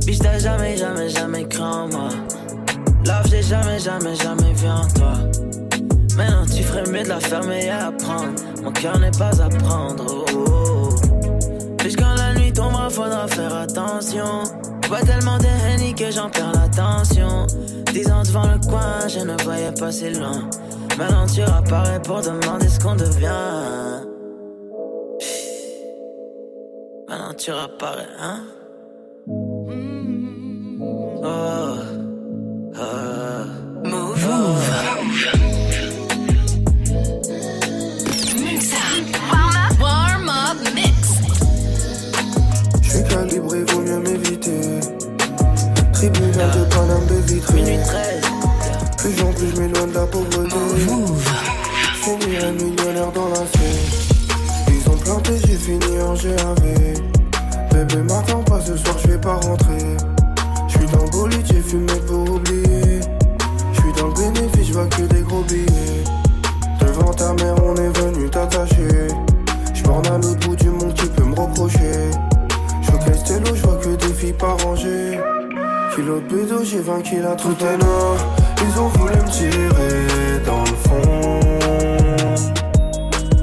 Biche 0.07 0.21
t'as 0.21 0.39
jamais, 0.39 0.79
jamais, 0.79 1.11
jamais 1.11 1.47
cru 1.49 1.63
en 1.63 1.89
moi. 1.89 2.09
Love, 3.05 3.27
j'ai 3.29 3.43
jamais, 3.43 3.79
jamais, 3.79 4.15
jamais 4.15 4.55
vu 4.55 4.69
en 4.69 4.89
toi. 4.89 5.15
Maintenant 6.17 6.47
tu 6.47 6.63
ferais 6.63 6.91
mieux 6.91 7.03
de 7.03 7.09
la 7.09 7.21
fermer 7.21 7.67
et 7.67 7.71
à 7.71 7.93
prendre. 7.93 8.41
Mon 8.63 8.73
cœur 8.73 8.99
n'est 8.99 9.19
pas 9.19 9.39
à 9.43 9.49
prendre. 9.51 10.07
Oh, 10.09 10.25
oh, 10.35 10.45
oh. 10.49 11.89
Quand 11.99 12.15
la 12.17 12.33
nuit 12.37 12.55
tombera, 12.55 12.89
faudra 12.89 13.29
faire 13.29 13.55
attention. 13.55 14.45
Vois 14.89 15.03
tellement 15.03 15.37
de 15.37 15.93
que 15.95 16.11
j'en 16.11 16.31
perds 16.31 16.53
l'attention. 16.53 17.47
Dix 17.95 18.11
ans 18.11 18.25
devant 18.25 18.51
le 18.51 18.59
coin, 18.59 19.07
je 19.07 19.21
ne 19.21 19.41
voyais 19.45 19.71
pas 19.71 19.93
si 19.93 20.11
loin. 20.11 20.51
Maintenant 20.99 21.27
tu 21.33 21.43
apparaît 21.43 22.03
pour 22.03 22.21
demander 22.23 22.69
ce 22.69 22.81
qu'on 22.81 22.97
devient. 22.97 24.03
Maintenant 27.09 27.35
tu 27.35 27.53
apparais, 27.53 28.09
hein? 28.19 28.43
Paname 47.47 47.65
de 47.65 47.71
vitrine. 47.71 48.21
Plus 48.99 49.23
en 49.23 49.33
plus, 49.33 49.51
je 49.55 49.61
m'éloigne 49.61 49.91
de 49.91 49.95
la 49.95 50.07
pauvreté. 50.07 50.57
Je 51.95 52.11
finirai 52.11 52.53
millionnaire 52.53 53.13
dans 53.13 53.29
la 53.29 53.47
suite. 53.47 54.15
Ils 54.69 54.91
ont 54.91 54.97
planté, 54.97 55.33
j'ai 55.47 55.57
fini 55.57 56.01
en 56.01 56.15
GAV. 56.15 57.05
Bébé 57.73 58.03
m'attend 58.03 58.43
pas 58.43 58.61
ce 58.61 58.77
soir, 58.77 58.97
je 59.03 59.09
vais 59.09 59.19
pas 59.19 59.35
rentrer. 59.35 59.97
Je 60.69 60.79
suis 60.79 60.87
dans 60.87 61.05
le 61.05 61.11
bolide, 61.11 61.47
j'ai 61.47 61.61
fumé 61.61 61.93
pour 62.07 62.31
oublier. 62.31 63.01
Je 63.73 63.81
suis 63.81 63.93
dans 63.99 64.09
le 64.09 64.15
bénéfice, 64.15 64.69
je 64.69 64.73
vois 64.73 64.87
que 64.87 65.03
des 65.03 65.23
gros 65.23 65.43
billets. 65.43 66.05
Devant 66.81 67.13
ta 67.13 67.33
mère, 67.35 67.57
on 67.65 67.75
est 67.77 67.99
venu 67.99 68.29
t'attacher. 68.31 69.09
Je 69.75 69.83
borne 69.83 70.07
à 70.07 70.19
l'autre 70.19 70.49
bout 70.49 70.57
du 70.57 70.71
monde 70.71 70.95
qui 70.95 71.07
peut 71.07 71.25
me 71.25 71.35
reprocher. 71.35 72.11
Je 72.83 72.91
que 73.41 73.55
je 73.55 73.63
vois 73.63 73.77
que 73.77 73.89
des 73.97 74.15
filles 74.15 74.33
pas 74.33 74.57
rangées. 74.63 75.19
Kilo 75.95 76.19
de 76.19 76.27
bédo, 76.27 76.65
j'ai 76.65 76.81
vaincu 76.81 77.21
la 77.21 77.37
tout 77.37 77.55
est 77.61 77.77
noir. 77.77 78.17
Ils 78.67 78.81
ont 78.81 78.89
voulu 78.89 79.15
me 79.15 79.31
tirer 79.31 80.41
dans 80.45 80.65
le 80.65 80.75
fond. 80.85 81.41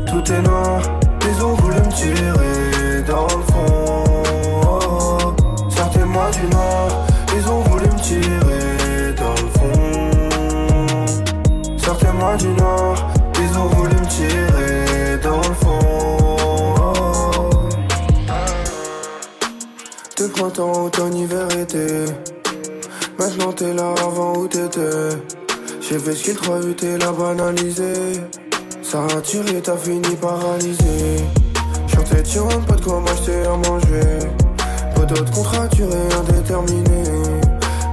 Tout 0.06 0.34
est 0.34 0.42
noir. 0.42 0.82
Ils 1.30 1.44
ont 1.46 1.54
voulu 1.54 1.76
me 1.76 1.92
tirer 1.94 3.04
dans 3.08 3.24
le 3.24 3.44
fond. 3.54 4.04
Sortez-moi 5.70 6.30
du 6.32 6.46
nord. 6.48 7.06
Ils 7.38 7.48
ont 7.48 7.62
voulu 7.62 7.86
me 7.86 8.00
tirer 8.02 9.14
dans 9.16 9.32
le 9.32 9.48
fond. 9.58 10.12
Sortez-moi 11.78 12.36
du 12.36 12.50
nord. 12.50 12.98
Ils 13.40 13.58
ont 13.58 13.68
voulu 13.68 13.96
me 13.96 14.08
tirer 14.08 15.18
dans 15.24 15.38
le 15.38 15.54
fond. 15.56 15.82
De 20.18 20.28
printemps, 20.28 20.84
automne, 20.84 21.16
hiver, 21.16 21.48
été. 21.58 22.06
Maintenant 23.22 23.54
t'es 23.54 23.72
là 23.72 23.94
avant 24.04 24.34
où 24.34 24.48
t'étais. 24.48 25.10
J'ai 25.80 26.00
fait 26.00 26.16
ce 26.16 26.24
qu'il 26.24 26.38
croyait, 26.38 26.74
t'es 26.74 26.98
la 26.98 27.12
banalisé. 27.12 27.94
Ça 28.82 29.06
a 29.16 29.22
tiré, 29.22 29.62
t'as 29.62 29.78
fini 29.78 30.16
paralysé. 30.20 31.18
Sur 31.86 32.04
tes 32.04 32.24
tirs, 32.24 32.48
pas 32.68 32.74
de 32.74 32.82
quoi 32.82 33.00
m'acheter 33.00 33.44
à 33.46 33.56
manger. 33.70 34.18
Pas 34.96 35.06
d'autres 35.06 35.30
contracturés 35.30 36.10
indéterminés. 36.20 37.22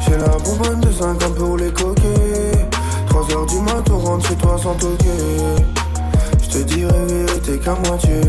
J'ai 0.01 0.17
la 0.17 0.35
bonbonne 0.39 0.81
de 0.81 0.91
50 0.91 1.35
pour 1.35 1.59
les 1.59 1.73
coquets. 1.73 2.67
3 3.09 3.31
heures 3.33 3.47
du 3.47 3.61
mat, 3.61 3.85
on 3.91 3.99
rentre 3.99 4.29
chez 4.29 4.37
toi 4.37 4.57
sans 4.57 4.77
toquer. 4.77 5.05
Je 6.43 6.49
te 6.49 6.59
dirai 6.63 7.05
vérité 7.07 7.59
qu'à 7.59 7.75
moitié. 7.87 8.21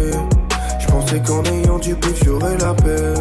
Je 0.81 0.87
pensais 0.87 1.21
qu'en 1.25 1.43
ayant 1.45 1.79
du 1.79 1.95
bif, 1.95 2.21
j'aurais 2.25 2.57
la 2.57 2.73
paix. 2.73 3.13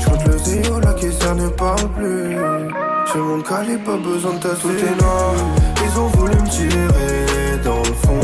Je 0.00 0.04
compte 0.04 0.26
le 0.26 0.36
zéro, 0.38 0.80
la 0.80 0.94
caissière 0.94 1.36
ne 1.36 1.48
parle 1.50 1.88
plus. 1.92 2.83
J'ai 3.12 3.20
mon 3.20 3.40
calé, 3.42 3.76
pas 3.78 3.96
besoin 3.96 4.34
de 4.34 4.38
tasser. 4.38 4.62
Tout 4.62 4.68
est 4.70 4.96
noir, 5.00 5.34
ils 5.84 5.98
ont 5.98 6.08
voulu 6.08 6.34
me 6.34 6.48
tirer 6.48 7.58
dans 7.62 7.78
le 7.78 7.94
fond. 8.02 8.20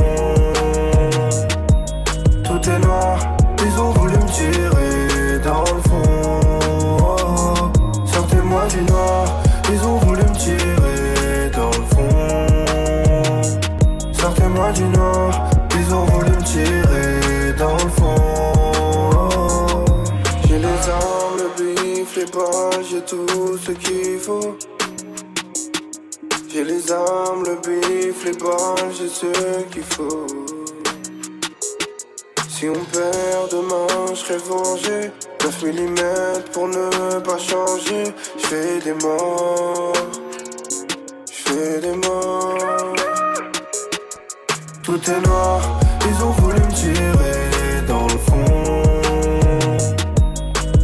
Tout 2.45 2.71
est 2.71 2.79
noir, 2.79 3.19
ils 3.65 3.81
ont 3.81 3.91
voulu 3.93 4.15
me 4.15 4.29
tirer 4.33 5.39
dans 5.45 5.61
le 5.61 5.81
fond. 5.89 6.51
Sortez-moi 8.07 8.67
du 8.69 8.83
noir, 8.91 9.43
ils 9.73 9.83
ont 9.87 9.99
voulu 9.99 10.23
me 10.23 10.37
tirer 10.37 11.51
dans 11.55 11.71
le 11.71 11.85
fond. 11.93 12.09
Sortez-moi 14.13 14.73
du 14.73 14.85
noir, 14.85 15.51
ils 15.79 15.95
ont 15.95 16.05
voulu 16.07 16.31
me 16.31 16.43
tirer 16.43 17.53
dans 17.59 17.75
le 17.75 17.91
fond. 17.99 18.17
J'ai 20.49 20.59
les 20.59 20.89
armes, 20.89 21.37
le 21.39 21.49
bif, 21.57 22.17
les 22.17 22.27
j'ai 22.91 23.03
tout 23.03 23.59
ce 23.59 23.73
qu'il 23.73 24.19
faut. 24.19 24.57
Les 26.91 26.97
le 26.97 27.55
bif, 27.63 28.25
les 28.25 28.33
balles, 28.33 28.93
j'ai 28.99 29.07
ce 29.07 29.63
qu'il 29.71 29.85
faut. 29.85 30.27
Si 32.49 32.69
on 32.69 32.73
perd 32.73 33.53
demain, 33.53 33.87
je 34.09 34.15
serai 34.17 34.39
vengé. 34.39 35.13
9 35.41 35.63
mm 35.63 36.43
pour 36.53 36.67
ne 36.67 37.21
pas 37.21 37.39
changer. 37.39 38.13
Je 38.37 38.45
fais 38.45 38.81
des 38.81 38.95
morts. 38.95 39.93
Je 41.31 41.53
fais 41.53 41.81
des 41.81 41.95
morts. 41.95 42.97
Tout 44.83 45.01
est 45.11 45.27
noir, 45.29 45.61
ils 46.09 46.25
ont 46.25 46.33
voulu 46.41 46.59
me 46.59 46.73
tirer 46.75 47.87
dans 47.87 48.07
le 48.09 48.19
fond. 48.27 48.83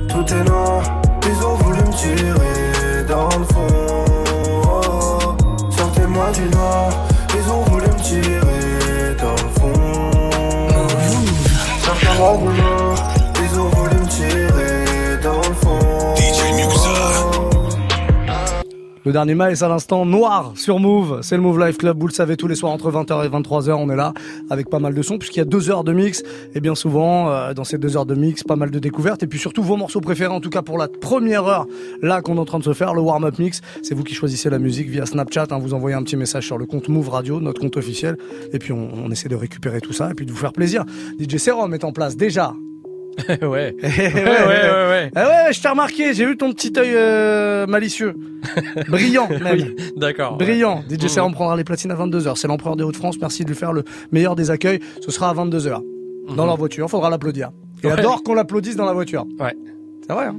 Tout 0.09 0.35
est 0.35 0.45
noir, 0.45 0.83
ils 1.25 1.45
ont 1.45 1.55
voulu 1.57 1.81
me 1.81 1.93
tirer 1.97 2.56
Du 12.37 12.66
Le 19.07 19.13
dernier 19.13 19.37
Miles 19.37 19.63
à 19.63 19.69
l'instant, 19.69 20.05
noir 20.05 20.55
sur 20.57 20.81
Move. 20.81 21.21
C'est 21.23 21.37
le 21.37 21.43
Move 21.43 21.65
Life 21.65 21.79
Club. 21.79 21.97
Vous 22.01 22.09
le 22.09 22.13
savez, 22.13 22.37
tous 22.37 22.49
les 22.49 22.57
soirs 22.57 22.73
entre 22.73 22.91
20h 22.91 23.25
et 23.25 23.29
23h, 23.29 23.71
on 23.75 23.89
est 23.89 23.95
là 23.95 24.13
avec 24.51 24.69
pas 24.69 24.81
mal 24.81 24.95
de 24.95 25.03
sons 25.03 25.17
puisqu'il 25.17 25.39
y 25.39 25.43
a 25.43 25.45
deux 25.45 25.71
heures 25.71 25.85
de 25.85 25.93
mix. 25.93 26.25
Et 26.57 26.61
bien 26.61 26.75
souvent, 26.75 27.31
euh, 27.31 27.55
dans 27.55 27.63
ces 27.63 27.79
deux 27.79 27.97
heures 27.97 28.05
de 28.05 28.17
mix, 28.17 28.43
pas 28.43 28.57
mal 28.57 28.73
de 28.73 28.81
découvertes. 28.81 29.23
Et 29.23 29.29
puis 29.29 29.39
surtout, 29.39 29.63
vos 29.63 29.77
morceaux 29.77 30.01
préférés, 30.01 30.35
en 30.35 30.41
tout 30.41 30.51
cas 30.51 30.63
pour 30.63 30.77
la 30.77 30.89
première 30.89 31.45
heure, 31.45 31.69
là 32.03 32.21
qu'on 32.21 32.35
est 32.35 32.41
en 32.41 32.45
train 32.45 32.59
de 32.59 32.65
se 32.65 32.73
faire, 32.73 32.95
le 32.95 33.01
warm-up 33.01 33.39
mix. 33.39 33.61
C'est 33.85 33.95
vous 33.95 34.03
qui 34.03 34.13
choisissez 34.15 34.51
la 34.51 34.59
musique 34.59 34.89
via 34.89 35.07
Snapchat. 35.07 35.47
hein. 35.53 35.59
vous 35.61 35.73
envoyez 35.73 35.95
un 35.95 36.03
petit 36.03 36.17
message 36.17 36.45
sur 36.45 36.59
le 36.59 36.67
compte 36.67 36.89
Move 36.89 37.09
Radio, 37.09 37.41
notre 37.41 37.61
compte 37.61 37.77
officiel. 37.77 38.17
Et 38.53 38.59
puis 38.59 38.73
on, 38.73 38.89
on 38.93 39.13
essaie 39.13 39.29
de 39.29 39.37
récupérer 39.37 39.81
tout 39.81 39.93
ça 39.93 40.11
et 40.11 40.15
puis 40.15 40.27
de 40.27 40.33
vous 40.33 40.37
faire 40.37 40.53
plaisir. 40.53 40.85
DJ 41.21 41.37
Serum 41.37 41.73
est 41.75 41.85
en 41.85 41.93
place 41.93 42.17
déjà. 42.17 42.55
ouais. 43.29 43.39
ouais, 43.47 43.75
ouais, 43.83 44.15
ouais, 44.15 44.89
ouais. 44.89 45.11
Ah 45.15 45.29
ouais, 45.47 45.53
je 45.53 45.61
t'ai 45.61 45.69
remarqué, 45.69 46.13
j'ai 46.15 46.27
vu 46.27 46.37
ton 46.37 46.53
petit 46.53 46.73
œil 46.77 46.93
euh, 46.95 47.67
malicieux. 47.67 48.15
Brillant, 48.89 49.29
même. 49.29 49.57
Oui, 49.57 49.77
d'accord. 49.97 50.37
Brillant. 50.37 50.83
DJ 50.89 51.03
Mhm. 51.05 51.09
Serum 51.09 51.33
prendra 51.33 51.57
les 51.57 51.65
platines 51.65 51.91
à 51.91 51.95
22h. 51.97 52.37
C'est 52.37 52.49
l'empereur 52.49 52.77
des 52.77 52.85
Hauts-de-France. 52.85 53.17
Merci 53.21 53.45
de 53.45 53.49
lui 53.49 53.57
faire 53.57 53.73
le 53.73 53.85
meilleur 54.13 54.37
des 54.37 54.51
accueils. 54.51 54.81
Ce 55.01 55.11
sera 55.11 55.31
à 55.31 55.35
22h. 55.35 55.81
Dans 56.29 56.43
Mhm. 56.43 56.47
leur 56.47 56.57
voiture. 56.57 56.89
Faudra 56.91 57.09
l'applaudir. 57.11 57.51
Il 57.83 57.87
Ouais. 57.89 57.93
adore 57.99 58.23
qu'on 58.23 58.35
l'applaudisse 58.35 58.77
dans 58.77 58.87
la 58.87 58.93
voiture. 58.93 59.25
Ouais. 59.39 59.55
C'est 60.07 60.13
vrai, 60.13 60.27
hein 60.27 60.37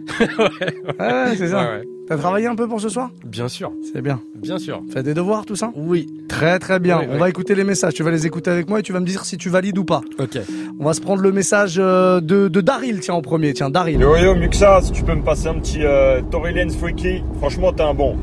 ouais, 0.99 1.35
c'est 1.35 1.47
ça. 1.49 1.79
T'as 2.07 2.15
travaillé 2.15 2.47
un 2.47 2.55
peu 2.55 2.67
pour 2.67 2.79
ce 2.79 2.87
soir? 2.87 3.09
Bien 3.25 3.49
sûr. 3.49 3.71
C'est 3.91 4.01
bien. 4.01 4.21
Bien 4.35 4.57
sûr. 4.59 4.81
Fais 4.93 5.03
des 5.03 5.13
devoirs, 5.13 5.45
tout 5.45 5.57
ça? 5.57 5.71
Oui. 5.75 6.07
Très 6.29 6.57
très 6.57 6.79
bien. 6.79 6.99
Oui, 6.99 7.05
On 7.09 7.13
oui. 7.15 7.19
va 7.19 7.29
écouter 7.29 7.53
les 7.53 7.65
messages. 7.65 7.93
Tu 7.95 8.03
vas 8.03 8.11
les 8.11 8.25
écouter 8.25 8.49
avec 8.49 8.69
moi 8.69 8.79
et 8.79 8.81
tu 8.83 8.93
vas 8.93 9.01
me 9.01 9.05
dire 9.05 9.25
si 9.25 9.37
tu 9.37 9.49
valides 9.49 9.77
ou 9.77 9.83
pas. 9.83 10.01
Ok. 10.17 10.37
On 10.79 10.85
va 10.85 10.93
se 10.93 11.01
prendre 11.01 11.21
le 11.21 11.33
message 11.33 11.75
euh, 11.79 12.21
de, 12.21 12.47
de 12.47 12.61
Daryl, 12.61 13.01
tiens, 13.01 13.15
en 13.15 13.21
premier. 13.21 13.53
Tiens, 13.53 13.69
Daryl. 13.69 13.99
Yo 13.99 14.15
yo 14.15 14.35
Muxa, 14.35 14.79
si 14.81 14.93
tu 14.93 15.03
peux 15.03 15.15
me 15.15 15.23
passer 15.23 15.47
un 15.47 15.55
petit 15.55 15.83
euh, 15.83 16.21
Tory 16.31 16.53
Lanez 16.53 16.73
Freaky, 16.73 17.23
franchement 17.39 17.73
t'es 17.73 17.83
un 17.83 17.93
bon. 17.93 18.15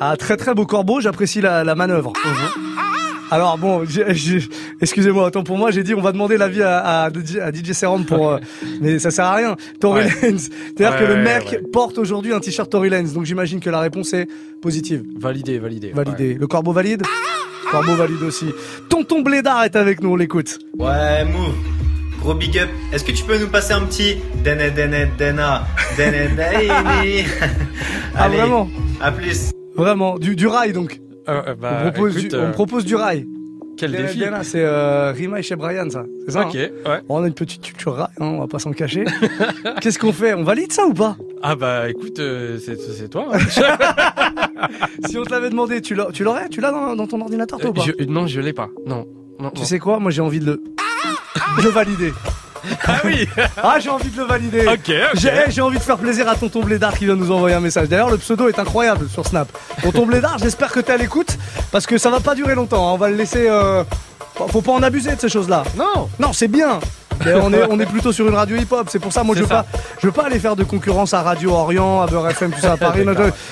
Ah, 0.00 0.16
très 0.16 0.36
très 0.36 0.54
beau 0.54 0.66
corbeau, 0.66 1.00
j'apprécie 1.00 1.40
la, 1.40 1.62
la 1.62 1.74
manœuvre. 1.76 2.12
Alors 3.32 3.56
bon, 3.56 3.82
excusez-moi, 4.82 5.24
autant 5.24 5.42
pour 5.42 5.56
moi, 5.56 5.70
j'ai 5.70 5.82
dit 5.82 5.94
on 5.94 6.02
va 6.02 6.12
demander 6.12 6.36
l'avis 6.36 6.60
à, 6.60 7.04
à, 7.04 7.08
DJ 7.08 7.38
à 7.38 7.50
DJ 7.50 7.72
Serum 7.72 8.04
pour, 8.04 8.32
euh, 8.32 8.38
mais 8.82 8.98
ça 8.98 9.10
sert 9.10 9.24
à 9.24 9.36
rien. 9.36 9.56
Tory 9.80 10.02
Ouais. 10.02 10.10
Lanez, 10.22 10.38
c'est-à-dire 10.38 10.98
que 10.98 11.04
le 11.04 11.16
mec 11.16 11.48
ouais. 11.50 11.62
porte 11.72 11.96
aujourd'hui 11.96 12.34
un 12.34 12.40
t-shirt 12.40 12.70
Tory 12.70 12.90
Lanez, 12.90 13.08
donc 13.14 13.24
j'imagine 13.24 13.58
que 13.58 13.70
la 13.70 13.80
réponse 13.80 14.12
est 14.12 14.28
positive. 14.60 15.02
Validé, 15.18 15.58
validé. 15.58 15.92
Validé. 15.94 16.34
Le 16.34 16.46
corbeau 16.46 16.72
valide? 16.72 17.04
Corbeau 17.70 17.94
valide 17.94 18.22
aussi. 18.22 18.52
Tonton 18.90 19.22
Blédard 19.22 19.64
est 19.64 19.76
avec 19.76 20.02
nous, 20.02 20.10
on 20.10 20.16
l'écoute. 20.16 20.58
Ouais, 20.78 21.24
Move. 21.24 21.54
Gros 22.20 22.34
big 22.34 22.58
up. 22.58 22.68
Est-ce 22.92 23.02
que 23.02 23.12
tu 23.12 23.24
peux 23.24 23.38
nous 23.38 23.48
passer 23.48 23.72
un 23.72 23.80
petit 23.86 24.16
Dene 24.44 24.70
Dene 24.76 25.08
Dena 25.18 25.66
Dene 25.96 26.38
Ah, 28.14 28.28
vraiment? 28.28 28.68
À 29.00 29.10
plus. 29.10 29.52
Vraiment, 29.74 30.18
du, 30.18 30.36
du 30.36 30.46
rail 30.46 30.74
donc. 30.74 31.00
Bah, 31.26 31.82
on, 31.86 31.90
propose 31.92 32.16
écoute, 32.18 32.30
du, 32.30 32.36
euh, 32.36 32.48
on 32.48 32.52
propose 32.52 32.84
du 32.84 32.94
rail. 32.96 33.26
Quel 33.76 33.92
défi. 33.92 34.22
C'est 34.42 34.60
euh, 34.62 35.12
Rima 35.12 35.38
et 35.40 35.42
chez 35.42 35.56
Brian, 35.56 35.88
ça. 35.88 36.04
C'est 36.26 36.32
ça 36.32 36.46
Ok, 36.46 36.56
hein 36.56 36.68
ouais. 36.86 37.00
On 37.08 37.22
a 37.22 37.26
une 37.26 37.32
petite 37.34 37.62
culture 37.62 37.94
rail, 37.94 38.08
hein, 38.20 38.26
on 38.26 38.40
va 38.40 38.46
pas 38.46 38.58
s'en 38.58 38.72
cacher. 38.72 39.04
Qu'est-ce 39.80 39.98
qu'on 39.98 40.12
fait 40.12 40.34
On 40.34 40.44
valide 40.44 40.72
ça 40.72 40.86
ou 40.86 40.92
pas? 40.92 41.16
Ah 41.42 41.56
bah 41.56 41.88
écoute, 41.88 42.18
euh, 42.18 42.58
c'est 42.58 43.08
toi. 43.08 43.28
hein. 43.32 43.38
Si 45.08 45.18
on 45.18 45.24
te 45.24 45.30
l'avait 45.30 45.50
demandé, 45.50 45.80
tu 45.80 45.94
l'aurais? 45.94 46.48
Tu 46.48 46.60
l'as 46.60 46.70
dans, 46.70 46.94
dans 46.94 47.06
ton 47.06 47.20
ordinateur 47.20 47.58
toi 47.58 47.70
ou 47.70 47.72
pas? 47.72 47.82
Je- 47.82 48.04
non, 48.04 48.26
je 48.26 48.40
l'ai 48.40 48.52
pas. 48.52 48.68
Non. 48.86 49.06
non 49.40 49.50
Tu 49.50 49.60
non. 49.60 49.64
sais 49.66 49.78
quoi? 49.78 49.98
Moi 49.98 50.10
j'ai 50.12 50.20
envie 50.22 50.38
de 50.38 50.46
le, 50.46 50.62
de 51.58 51.62
le 51.62 51.68
valider. 51.70 52.12
Ah 52.86 52.96
oui 53.04 53.28
Ah 53.62 53.76
j'ai 53.80 53.90
envie 53.90 54.10
de 54.10 54.16
le 54.18 54.24
valider 54.24 54.66
Ok. 54.66 54.92
J'ai 55.14 55.28
eh, 55.46 55.50
j'ai 55.50 55.60
envie 55.60 55.78
de 55.78 55.82
faire 55.82 55.98
plaisir 55.98 56.28
à 56.28 56.34
Tonton 56.36 56.60
Blédard 56.62 56.96
qui 56.96 57.04
vient 57.06 57.16
nous 57.16 57.30
envoyer 57.30 57.56
un 57.56 57.60
message. 57.60 57.88
D'ailleurs 57.88 58.10
le 58.10 58.18
pseudo 58.18 58.48
est 58.48 58.58
incroyable 58.58 59.08
sur 59.08 59.26
Snap. 59.26 59.48
Tonton 59.82 60.06
Blédard, 60.06 60.38
j'espère 60.38 60.70
que 60.72 60.80
t'es 60.80 60.92
à 60.92 60.96
l'écoute 60.96 61.36
parce 61.70 61.86
que 61.86 61.98
ça 61.98 62.10
va 62.10 62.20
pas 62.20 62.34
durer 62.34 62.54
longtemps. 62.54 62.88
hein. 62.88 62.92
On 62.94 62.98
va 62.98 63.08
le 63.10 63.16
laisser... 63.16 63.46
euh, 63.48 63.84
Faut 64.48 64.62
pas 64.62 64.72
en 64.72 64.82
abuser 64.82 65.14
de 65.14 65.20
ces 65.20 65.28
choses-là. 65.28 65.64
Non 65.76 66.08
Non 66.18 66.32
c'est 66.32 66.48
bien 66.48 66.78
mais 67.24 67.34
on 67.34 67.52
est, 67.52 67.62
on 67.70 67.78
est 67.78 67.86
plutôt 67.86 68.10
sur 68.10 68.26
une 68.26 68.34
radio 68.34 68.56
hip-hop, 68.56 68.88
c'est 68.90 68.98
pour 68.98 69.12
ça 69.12 69.22
moi 69.22 69.36
je 69.36 69.42
veux 69.42 69.46
ça. 69.46 69.62
pas 69.62 69.78
je 70.00 70.06
veux 70.08 70.12
pas 70.12 70.24
aller 70.24 70.40
faire 70.40 70.56
de 70.56 70.64
concurrence 70.64 71.14
à 71.14 71.22
Radio 71.22 71.52
Orient, 71.52 72.00
à 72.00 72.06
Beurre 72.06 72.30
FM, 72.30 72.50
tout 72.50 72.60
ça 72.60 72.72
à 72.72 72.76
Paris. 72.78 73.04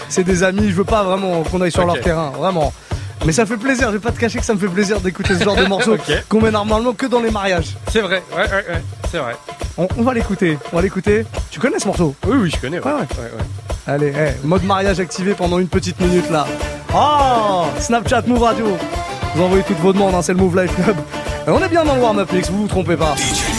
C'est 0.08 0.24
des 0.24 0.42
amis, 0.42 0.70
je 0.70 0.74
veux 0.74 0.82
pas 0.84 1.04
vraiment 1.04 1.42
qu'on 1.44 1.60
aille 1.60 1.70
sur 1.70 1.86
leur 1.86 2.00
terrain, 2.00 2.32
vraiment. 2.36 2.72
Mais 3.26 3.32
ça 3.32 3.46
fait 3.46 3.58
plaisir, 3.58 3.88
je 3.88 3.92
vais 3.92 3.98
pas 4.00 4.10
te 4.10 4.18
cacher 4.18 4.40
que 4.40 4.44
ça 4.44 4.54
me 4.54 4.58
fait 4.58 4.66
plaisir 4.66 4.98
d'écouter 5.00 5.36
ce 5.38 5.44
genre 5.44 5.54
de 5.54 5.66
morceaux 5.68 5.96
qu'on 6.28 6.40
met 6.40 6.50
normalement 6.50 6.94
que 6.94 7.06
dans 7.06 7.20
les 7.20 7.30
mariages. 7.30 7.76
C'est 7.92 8.00
vrai, 8.00 8.24
ouais, 8.34 8.38
ouais, 8.42 8.64
ouais, 8.70 8.82
c'est 9.10 9.18
vrai. 9.18 9.34
On, 9.76 9.86
on 9.98 10.02
va 10.02 10.14
l'écouter, 10.14 10.58
on 10.72 10.76
va 10.76 10.82
l'écouter. 10.82 11.24
Tu 11.50 11.58
connais 11.60 11.78
ce 11.78 11.86
morceau 11.86 12.14
Oui, 12.26 12.36
oui, 12.42 12.50
je 12.54 12.60
connais. 12.60 12.78
Ouais, 12.80 12.84
Ouais, 12.92 12.92
ouais. 13.00 13.06
ouais, 13.18 13.30
ouais. 13.38 13.44
Allez, 13.86 14.12
mode 14.44 14.62
mariage 14.64 15.00
activé 15.00 15.34
pendant 15.34 15.58
une 15.58 15.68
petite 15.68 15.98
minute 16.00 16.30
là. 16.30 16.46
Oh 16.94 17.64
Snapchat 17.78 18.22
Move 18.26 18.42
Radio. 18.42 18.66
Vous 19.34 19.42
envoyez 19.42 19.62
toutes 19.64 19.78
vos 19.78 19.92
demandes, 19.92 20.14
hein, 20.14 20.22
c'est 20.22 20.32
le 20.32 20.38
Move 20.38 20.60
Life 20.60 20.74
Club. 20.74 20.96
Et 21.46 21.50
on 21.50 21.62
est 21.62 21.68
bien 21.68 21.84
dans 21.84 21.94
le 21.94 22.00
warm-up 22.02 22.30
mix, 22.32 22.50
vous 22.50 22.62
vous 22.62 22.68
trompez 22.68 22.96
pas. 22.96 23.14
DJ 23.16 23.49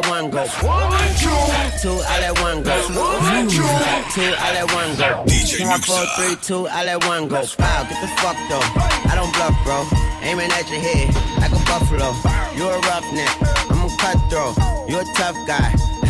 let 0.00 0.10
one 0.10 0.30
go. 0.30 0.46
one, 0.64 1.08
two. 1.16 1.28
Two, 1.80 2.00
I 2.06 2.20
let 2.20 2.40
one 2.40 2.62
go. 2.62 2.76
Two, 2.86 4.34
I 4.38 4.52
let 4.54 4.72
one 4.72 4.96
go. 4.96 5.24
DJ 5.26 5.64
Four, 5.64 5.78
four, 5.78 6.04
three, 6.16 6.36
two, 6.42 6.68
I 6.68 6.84
let 6.84 7.04
one 7.06 7.28
go. 7.28 7.42
Wow, 7.58 7.86
get 7.88 8.00
the 8.00 8.08
fuck 8.20 8.36
though. 8.48 8.60
I 9.10 9.14
don't 9.14 9.32
bluff, 9.34 9.56
bro. 9.64 9.84
Aiming 10.22 10.50
at 10.52 10.68
your 10.70 10.80
head 10.80 11.14
like 11.40 11.52
a 11.52 11.62
buffalo. 11.64 12.12
You're 12.56 12.72
a 12.72 12.80
roughneck, 12.80 13.36
I'm 13.70 13.88
a 13.88 13.96
cutthroat. 13.96 14.56
You're 14.88 15.02
a 15.02 15.14
tough 15.16 15.36
guy. 15.46 15.74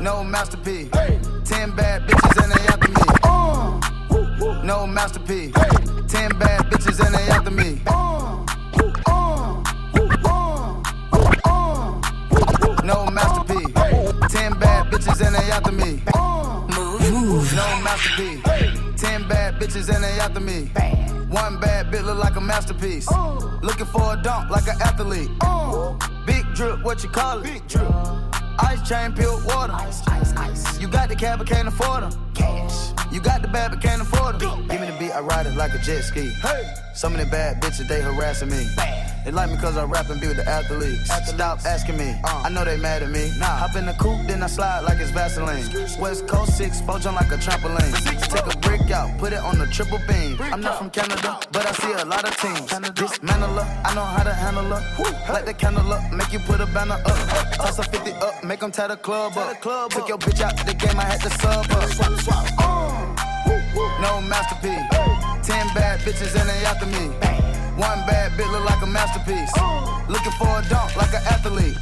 No 0.00 0.22
masterpiece. 0.22 0.90
Ten 1.44 1.74
bad 1.74 2.06
bitches 2.06 2.42
and 2.42 2.52
they 2.52 2.66
after 2.68 2.88
me. 2.88 3.02
No 4.64 4.86
masterpiece. 4.86 5.52
Ten 6.06 6.30
bad 6.38 6.66
bitches 6.70 7.00
and 7.04 7.14
they 7.14 7.28
after 7.28 7.50
me. 7.50 7.80
No 12.84 13.06
masterpiece. 13.06 13.74
Ten 14.32 14.58
bad 14.58 14.86
bitches 14.86 15.20
and 15.26 15.34
they 15.34 15.50
after 15.50 15.72
me. 15.72 16.02
Move. 17.10 17.52
No 17.54 17.80
masterpiece. 17.82 18.42
Ten 19.00 19.26
bad 19.28 19.60
bitches 19.60 19.88
and 19.92 20.04
they 20.04 20.20
after 20.20 20.40
me. 20.40 20.70
One 21.28 21.58
bad 21.60 21.90
bitch 21.92 22.04
look 22.04 22.18
like 22.18 22.36
a 22.36 22.40
masterpiece. 22.40 23.08
Looking 23.62 23.86
for 23.86 24.14
a 24.14 24.22
dunk 24.22 24.50
like 24.50 24.68
an 24.68 24.80
athlete. 24.80 25.30
Big 26.24 26.44
drip, 26.54 26.82
what 26.84 27.02
you 27.02 27.10
call 27.10 27.38
it? 27.38 27.44
Big 27.44 27.66
drip. 27.66 27.88
Ice 28.60 28.88
chain, 28.88 29.12
pure 29.12 29.40
water. 29.46 29.72
Ice, 29.72 30.06
ice, 30.08 30.34
ice. 30.36 30.80
You 30.80 30.88
got 30.88 31.08
the 31.08 31.16
cab, 31.16 31.38
but 31.38 31.48
can't 31.48 31.68
afford 31.68 32.02
them. 32.04 32.27
Cash. 32.38 33.12
You 33.12 33.20
got 33.20 33.42
the 33.42 33.48
bad, 33.48 33.70
but 33.72 33.80
can't 33.80 34.02
afford 34.02 34.38
them. 34.40 34.66
Give 34.68 34.80
me 34.80 34.86
the 34.86 34.96
beat, 34.98 35.12
I 35.12 35.20
ride 35.20 35.46
it 35.46 35.56
like 35.56 35.74
a 35.74 35.78
jet 35.78 36.02
ski. 36.02 36.30
Hey. 36.42 36.74
Some 36.94 37.14
of 37.14 37.20
the 37.20 37.26
bad 37.26 37.62
bitches, 37.62 37.86
they 37.86 38.00
harassing 38.00 38.50
me. 38.50 38.66
They 39.24 39.30
like 39.30 39.50
me 39.50 39.56
cause 39.56 39.76
I 39.76 39.84
rap 39.84 40.10
and 40.10 40.20
be 40.20 40.26
with 40.26 40.36
the 40.36 40.48
athletes. 40.48 41.10
Stop 41.28 41.60
asking 41.64 41.96
me, 41.96 42.18
I 42.24 42.48
know 42.48 42.64
they 42.64 42.76
mad 42.76 43.02
at 43.02 43.10
me. 43.10 43.30
Nah. 43.38 43.46
Hop 43.46 43.76
in 43.76 43.86
the 43.86 43.92
coupe, 43.92 44.26
then 44.26 44.42
I 44.42 44.46
slide 44.46 44.80
like 44.80 44.98
it's 44.98 45.10
Vaseline. 45.10 45.62
West 46.00 46.26
Coast 46.26 46.56
6, 46.56 46.80
four 46.82 46.98
jump 46.98 47.20
like 47.20 47.30
a 47.30 47.36
trampoline. 47.36 47.92
Take 48.28 48.52
a 48.52 48.58
brick 48.58 48.90
out, 48.90 49.16
put 49.18 49.32
it 49.32 49.38
on 49.38 49.58
the 49.58 49.66
triple 49.66 50.00
beam. 50.08 50.38
I'm 50.40 50.60
not 50.60 50.78
from 50.78 50.90
Canada, 50.90 51.38
but 51.52 51.66
I 51.66 51.72
see 51.72 51.92
a 51.92 52.04
lot 52.04 52.24
of 52.24 52.36
teams. 52.36 52.66
Dismantle 52.94 53.62
her, 53.62 53.82
I 53.84 53.94
know 53.94 54.04
how 54.04 54.24
to 54.24 54.32
handle 54.32 54.64
her. 54.64 55.32
Light 55.32 55.46
the 55.46 55.54
candle 55.54 55.92
up, 55.92 56.12
make 56.12 56.32
you 56.32 56.40
put 56.40 56.60
a 56.60 56.66
banner 56.66 57.00
up. 57.04 57.52
Toss 57.54 57.78
a 57.78 57.84
50 57.84 58.12
up, 58.12 58.42
make 58.44 58.60
them 58.60 58.72
tie 58.72 58.88
the 58.88 58.96
club 58.96 59.36
up. 59.36 59.60
Took 59.90 60.08
your 60.08 60.18
bitch 60.18 60.40
out 60.40 60.56
the 60.66 60.74
game, 60.74 60.98
I 60.98 61.04
had 61.04 61.20
to 61.20 61.30
sub 61.30 61.66
swap. 62.28 62.46
No 64.00 64.20
masterpiece. 64.20 64.88
Ten 65.46 65.66
bad 65.74 66.00
bitches 66.00 66.34
and 66.38 66.48
they 66.48 66.64
after 66.64 66.86
me. 66.86 67.10
One 67.76 68.00
bad 68.06 68.32
bitch 68.32 68.50
look 68.52 68.64
like 68.64 68.82
a 68.82 68.86
masterpiece. 68.86 69.52
Looking 70.08 70.32
for 70.32 70.58
a 70.58 70.62
dunk 70.68 70.96
like 70.96 71.14
an 71.14 71.22
athlete. 71.26 71.76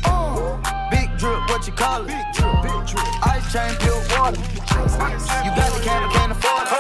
Big 0.91 1.11
drip, 1.19 1.41
what 1.49 1.67
you 1.67 1.73
call 1.73 2.05
it? 2.07 2.15
Ice 3.23 3.53
chain, 3.53 3.75
pure 3.81 4.01
water. 4.17 4.41
You 5.45 5.51
got 5.57 5.73
the 5.73 5.81
candy, 5.83 6.09
can't 6.15 6.33
afford 6.33 6.63
it. 6.63 6.73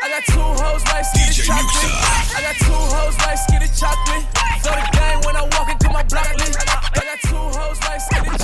I 0.00 0.08
got 0.10 0.24
two 0.26 0.40
hoes 0.40 0.84
like 0.84 1.04
skinny 1.04 1.32
chocolate. 1.34 1.94
I 2.36 2.40
got 2.42 2.56
two 2.56 2.72
hoes 2.72 3.16
like 3.18 3.38
skinny 3.38 3.68
chocolate. 3.74 4.24
Throw 4.62 4.74
the 4.74 4.82
game 4.92 5.20
when 5.24 5.36
I 5.36 5.42
walk 5.56 5.70
into 5.70 5.88
my 5.90 6.02
block. 6.02 6.26
I 6.28 7.02
got 7.04 7.18
two 7.22 7.36
hoes 7.36 7.80
like 7.80 8.00
skinny 8.00 8.37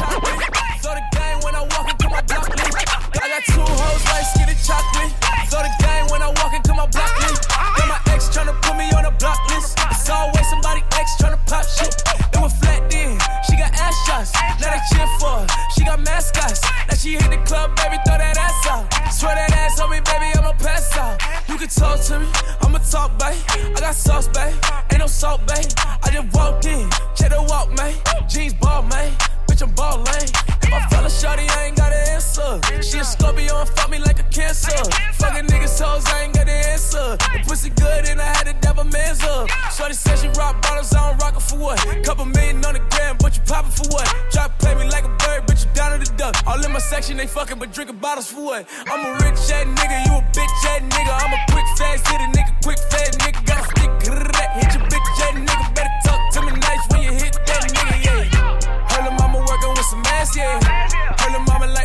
got 23.85 23.95
sauce, 23.95 24.28
babe. 24.28 24.55
Ain't 24.91 24.99
no 24.99 25.07
salt, 25.07 25.47
babe. 25.47 25.70
I 26.03 26.11
just 26.11 26.35
walked 26.35 26.64
in, 26.64 26.89
check 27.14 27.30
the 27.30 27.43
walk, 27.49 27.70
man. 27.76 27.95
Jeans 28.28 28.55
ball, 28.55 28.82
man. 28.85 29.12
Bitch, 29.47 29.62
I'm 29.62 29.70
ball 29.74 30.03
If 31.14 31.24
I 31.24 31.36
fell 31.36 31.38
a 31.38 31.38
shorty, 31.38 31.62
ain't 31.62 31.76
got 31.76 31.92
an 31.92 32.08
answer. 32.10 32.60
She 32.82 32.98
a 32.98 33.04
Scorpio 33.04 33.60
and 33.60 33.68
fuck 33.70 33.90
me 33.90 33.98
like 33.98 34.18
a 34.18 34.24
cancer. 34.24 34.74
Fucking 35.14 35.46
niggas 35.46 35.80
hoes, 35.80 36.04
I 36.06 36.24
ain't 36.24 36.34
got 36.34 36.48
an 36.48 36.64
answer. 36.72 37.16
The 37.16 37.40
pussy 37.46 37.70
good 37.70 38.08
and 38.08 38.20
I 38.20 38.24
had 38.24 38.46
to 38.46 38.54
dab 38.60 38.78
a 38.78 38.84
man's 38.84 39.22
up. 39.22 39.48
Shorty 39.70 39.94
said 39.94 40.18
she 40.18 40.28
rock 40.38 40.60
bottles, 40.62 40.92
I 40.94 41.10
don't 41.10 41.18
rock 41.22 41.36
it 41.36 41.42
for 41.42 41.58
what? 41.58 41.78
Couple 42.04 42.24
million 42.24 42.64
on 42.64 42.74
the 42.74 42.82
gram, 42.90 43.16
but 43.20 43.36
you 43.36 43.42
poppin' 43.46 43.70
for 43.70 43.88
what? 43.94 44.06
Drop 44.32 44.58
play 44.58 44.74
me 44.74 44.88
like 44.90 45.04
a 45.04 45.14
bird, 45.22 45.46
bitch, 45.46 45.64
you 45.66 45.72
down 45.74 45.98
to 45.98 45.98
the 46.04 46.16
duck. 46.16 46.34
All 46.46 46.62
in 46.64 46.72
my 46.72 46.78
section, 46.78 47.16
they 47.16 47.26
fucking, 47.26 47.58
but 47.58 47.72
drinking 47.72 47.98
bottles 47.98 48.26
for 48.30 48.42
what? 48.44 48.66
I'm 48.90 49.06
a 49.06 49.12
rich 49.24 49.38
ass 49.54 49.66
nigga, 49.66 50.06
you 50.06 50.12
a 50.18 50.22
bitch 50.34 50.66
ass 50.66 50.82
nigga. 50.82 51.12
I'm 51.14 51.32
a 51.32 51.40
quick 51.52 51.66
fast 51.78 52.06
hit 52.08 52.20
a 52.20 52.28
nigga, 52.34 52.52
quick 52.62 52.78
fast 52.90 53.18
nigga. 53.20 53.46
Got 53.46 53.60
a 53.60 53.64
stick, 53.70 53.90
ass, 60.24 60.36
yeah. 60.36 60.58
Mama 61.46 61.66
like 61.66 61.84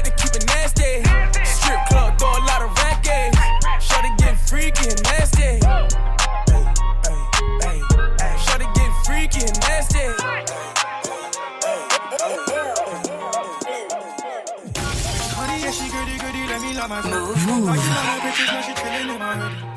in 16.84 16.90
my 16.90 17.02
hood. 17.02 17.36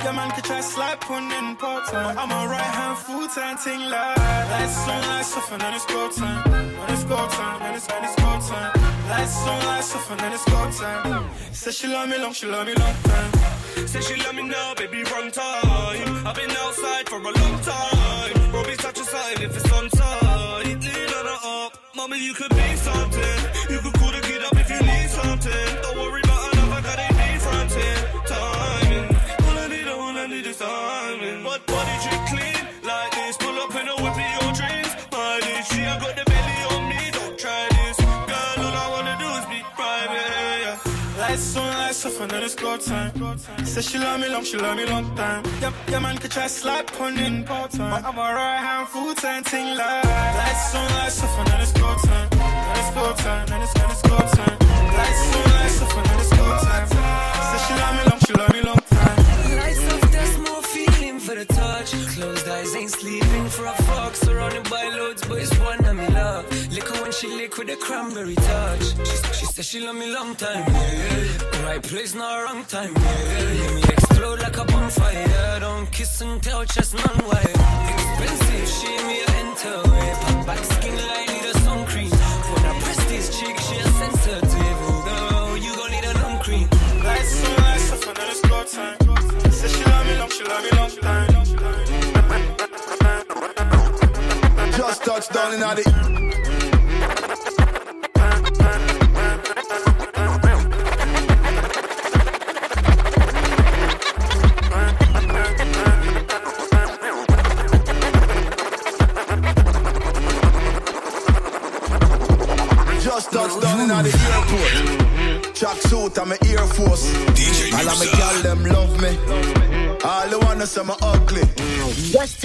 Yeah, 0.04 0.12
man, 0.12 0.30
can 0.30 0.42
try 0.42 0.60
slap 0.60 1.10
on 1.10 1.30
in 1.32 1.56
part 1.56 1.86
time. 1.90 2.18
I'm 2.18 2.30
a 2.30 2.48
right 2.48 2.72
hand 2.78 2.98
full 2.98 3.28
time 3.28 3.56
ting 3.58 3.80
like. 3.90 4.18
Lights 4.52 4.88
on, 4.88 5.02
lights 5.08 5.36
off, 5.36 5.52
and 5.52 5.60
then 5.60 5.74
it's 5.74 5.86
go 5.86 6.10
time. 6.10 6.50
When 6.78 6.90
it's 6.90 7.04
go 7.04 7.16
time, 7.28 7.58
then 7.60 7.74
it's 7.74 7.86
when 7.88 8.04
it's 8.04 8.16
go 8.16 8.30
time. 8.50 8.72
Lights 9.08 9.46
on, 9.46 9.64
lights 9.66 9.94
off, 9.96 10.10
and 10.10 10.20
then 10.20 10.32
it's 10.32 10.44
go 10.44 10.70
time. 10.70 11.30
Said 11.52 11.74
she 11.74 11.86
love 11.88 12.08
me 12.08 12.18
long, 12.18 12.32
she 12.32 12.46
love 12.46 12.66
me 12.66 12.74
long 12.74 12.94
time. 13.04 13.32
Say 13.86 14.00
she 14.00 14.16
love 14.22 14.34
me 14.34 14.42
now, 14.42 14.74
baby, 14.74 15.02
wrong 15.10 15.30
time. 15.30 16.26
I've 16.26 16.36
been 16.36 16.50
outside 16.50 17.08
for 17.08 17.18
a 17.18 17.32
long 17.40 17.56
time. 17.60 18.52
Robbie 18.52 18.76
touch 18.76 19.00
a 19.00 19.04
sign 19.04 19.42
if 19.42 19.56
it's 19.56 19.72
on 19.72 19.90
side. 19.90 20.66
Lean 20.66 21.12
on 21.18 21.26
her 21.26 21.40
up, 21.64 21.72
mama, 21.96 22.16
you 22.16 22.34
could 22.34 22.50
be 22.50 22.76
something. 22.76 23.38
You 23.70 23.78
could 23.78 23.94
call 23.94 24.12
the 24.12 24.20
kid 24.20 24.42
up 24.44 24.56
if 24.56 24.70
you 24.70 24.80
need 24.80 25.08
something. 25.08 25.82
Don't 25.82 25.98
worry 25.98 26.21
Off, 42.04 42.20
and 42.20 42.32
it's 42.32 42.56
go 42.56 42.76
time. 42.78 43.12
Said 43.64 43.84
she 43.84 43.96
love 43.96 44.18
me 44.20 44.28
long, 44.28 44.42
she 44.42 44.56
love 44.56 44.76
me 44.76 44.84
long 44.86 45.14
time. 45.14 45.44
Yeah, 45.60 45.72
yeah 45.88 46.00
man, 46.00 46.18
could 46.18 46.32
try 46.32 46.48
slap 46.48 47.00
on 47.00 47.16
in 47.16 47.44
part 47.44 47.70
time. 47.70 48.04
I'm 48.04 48.18
a 48.18 48.20
right 48.20 48.58
hand 48.58 48.88
full 48.88 49.14
time 49.14 49.44
ting 49.44 49.76
like. 49.76 50.04
Lights 50.04 50.74
on, 50.74 50.90
lights 50.96 51.22
off, 51.22 51.38
and 51.38 51.62
it's 51.62 51.72
go 51.72 51.94
time. 52.06 52.28
Then 52.30 52.78
it's 52.78 52.90
go 52.90 53.12
time, 53.12 53.46
then 53.46 53.62
it's, 53.62 53.74
then 53.74 53.90
it's 53.90 54.02
go 54.02 54.18
time. 54.18 54.58
Lights 54.98 55.36
on, 55.36 55.50
lights 55.52 55.82
off, 55.82 55.96
and 55.96 56.20
it's 56.20 56.30
go 56.30 56.44
time. 56.66 56.88
Said 56.88 57.60
she 57.66 57.74
love 57.80 57.94
me 57.94 58.10
long, 58.10 58.20
she 58.26 58.32
love 58.32 58.52
me 58.52 58.62
long 58.62 58.81
for 61.32 61.38
the 61.38 61.44
touch. 61.52 61.92
Closed 62.14 62.48
eyes 62.48 62.74
ain't 62.76 62.90
sleeping 62.90 63.46
for 63.48 63.66
a 63.66 63.74
fuck. 63.88 64.14
Surrounded 64.16 64.68
by 64.70 64.84
loads, 64.96 65.22
but 65.26 65.38
it's 65.38 65.56
one 65.58 65.78
that 65.82 65.94
me 65.94 66.06
love. 66.08 66.44
Liquor 66.72 67.02
when 67.02 67.12
she 67.12 67.28
lick 67.28 67.56
with 67.58 67.70
a 67.70 67.76
cranberry 67.76 68.34
touch. 68.34 68.84
She, 69.08 69.16
she 69.38 69.46
said 69.46 69.64
she 69.64 69.80
love 69.80 69.96
me 69.96 70.12
long 70.12 70.34
time, 70.34 70.64
yeah. 70.68 71.64
Right 71.64 71.82
place, 71.82 72.14
not 72.14 72.42
wrong 72.44 72.64
time, 72.64 72.92
yeah. 72.94 73.60
Let 73.60 73.74
me 73.74 73.82
explode 73.82 74.40
like 74.40 74.56
a 74.58 74.64
bonfire. 74.64 75.60
Don't 75.60 75.90
kiss 75.90 76.20
and 76.20 76.42
tell, 76.42 76.64
just 76.64 76.94
non-wire. 76.94 77.56
Expensive, 77.92 78.68
she 78.76 78.90
me 79.08 79.16
a 79.22 79.30
enter. 79.42 79.78
Pop 80.22 80.46
back 80.46 80.62
skin 80.64 80.96
line, 81.08 81.28
need 81.32 81.46
a 81.52 81.58
sun 81.64 81.86
cream. 81.86 82.10
For 82.10 82.60
that 82.64 82.76
prestige 82.82 83.30
chick, 83.38 83.56
she 83.58 83.76
a 83.76 83.88
sensitive. 84.00 84.71
It's 88.32 88.40
time. 88.72 88.96
She 89.68 89.84
love 89.84 90.06
me 90.06 90.18
long, 90.18 90.30
she 90.30 90.44
love 90.44 90.62
me 90.62 90.70
long 90.70 90.90
time. 90.90 91.28
Just 94.72 95.04
touched 95.04 95.32
down 95.32 95.54
in 95.54 95.60
the. 95.60 96.61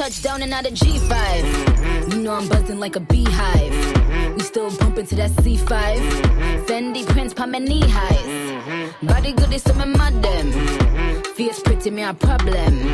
Just 0.08 0.24
touched 0.24 0.32
down 0.32 0.42
and 0.42 0.54
out 0.54 0.66
of 0.66 0.74
G5. 0.74 2.14
You 2.14 2.22
know 2.22 2.34
I'm 2.34 2.48
buzzing 2.48 2.80
like 2.80 2.96
a 2.96 3.02
beehive. 3.02 4.36
We 4.38 4.40
still 4.42 4.74
bumping 4.78 5.06
to 5.08 5.16
that 5.16 5.32
C5. 5.32 5.68
Fendi 6.66 7.06
prints 7.06 7.34
pa 7.34 7.46
my 7.46 7.60
knee 7.60 7.84
highs. 7.86 8.94
Body 9.04 9.34
good 9.34 9.52
is 9.52 9.64
some 9.64 9.92
madam. 9.92 10.54
Fierce 11.36 11.60
pretty 11.60 11.90
me 11.92 12.04
a 12.04 12.14
problem. 12.14 12.88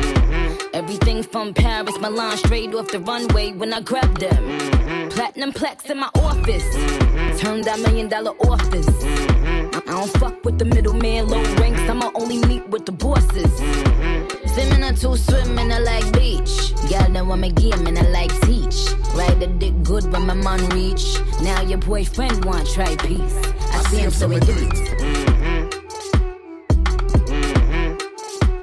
Everything 0.74 1.22
from 1.22 1.54
Paris, 1.54 1.96
Milan, 2.00 2.36
straight 2.36 2.74
off 2.74 2.88
the 2.88 2.98
runway 2.98 3.52
when 3.52 3.72
I 3.72 3.80
grab 3.80 4.18
them. 4.18 5.08
Platinum 5.10 5.52
plex 5.52 5.88
in 5.88 5.98
my 5.98 6.10
office. 6.16 6.68
Turn 7.40 7.60
that 7.62 7.78
million 7.78 8.08
dollar 8.08 8.32
office. 8.40 8.88
I 9.72 9.80
don't 9.86 10.10
fuck 10.18 10.44
with 10.44 10.58
the 10.58 10.64
middleman, 10.64 11.28
low 11.28 11.44
ranks. 11.60 11.88
I'ma 11.88 12.10
only 12.16 12.38
meet 12.38 12.68
with 12.70 12.86
the 12.86 12.92
bosses. 12.92 13.52
Swimming 14.54 14.84
or 14.84 14.92
two 14.92 15.16
swimming, 15.16 15.72
I 15.72 15.80
like 15.80 16.12
beach. 16.12 16.74
Girl, 16.88 17.10
that 17.10 17.26
want 17.26 17.40
me 17.40 17.50
game 17.50 17.88
and 17.88 17.98
I 17.98 18.02
like 18.10 18.30
teach. 18.42 18.86
Ride 19.16 19.40
the 19.40 19.48
dick 19.48 19.82
good 19.82 20.04
when 20.12 20.26
my 20.28 20.34
man 20.34 20.64
reach. 20.68 21.18
Now 21.42 21.62
your 21.62 21.78
boyfriend 21.78 22.44
want 22.44 22.68
try 22.68 22.94
peace. 22.94 23.36
I 23.72 23.82
see 23.90 23.98
him 23.98 24.12
so 24.12 24.28
he 24.28 24.38
do 24.38 24.54
it. 24.56 24.76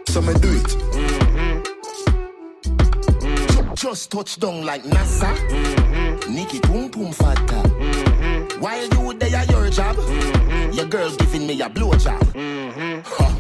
So 0.08 0.22
me 0.22 0.34
do 0.36 0.62
it. 0.64 0.78
Just 3.76 4.12
touch 4.12 4.40
down 4.40 4.66
like 4.66 4.84
NASA. 4.84 5.36
Mm-hmm. 5.36 6.34
Nikki 6.34 6.62
Pum 6.62 6.90
Pum 6.90 7.12
Fata. 7.12 7.42
Mm-hmm. 7.68 8.62
While 8.62 8.88
you 8.88 9.14
there 9.20 9.44
your 9.44 9.70
job, 9.70 9.98
mm-hmm. 9.98 10.72
your 10.72 10.86
girl 10.86 11.14
giving 11.18 11.48
me 11.48 11.62
a 11.62 11.70
blowjob. 11.70 13.04
Ha. 13.04 13.28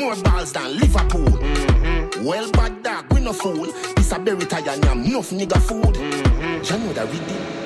More 0.00 0.16
balls 0.22 0.50
than 0.52 0.78
Liverpool. 0.78 1.26
Mm-hmm. 1.26 2.24
Well, 2.24 2.50
bad 2.52 2.82
dog, 2.82 3.12
we 3.12 3.20
no 3.20 3.34
fool. 3.34 3.66
This 3.96 4.12
a 4.12 4.18
berry 4.18 4.46
tie 4.46 4.60
and 4.60 4.82
yam, 4.82 5.04
enough 5.04 5.30
nigga 5.30 5.60
food. 5.60 5.94
Mm-hmm. 5.94 6.64
You 6.64 6.86
know 6.86 6.92
that 6.94 7.06
we 7.12 7.18
did. 7.18 7.60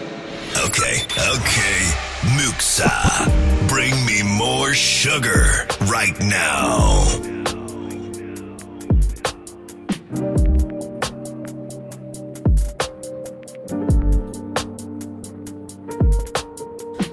Okay, 0.67 1.07
okay. 1.15 1.79
Muxxa, 2.35 3.69
bring 3.69 3.95
me 4.05 4.25
more 4.37 4.75
sugar 4.75 5.47
right 5.87 6.19
now. 6.23 7.05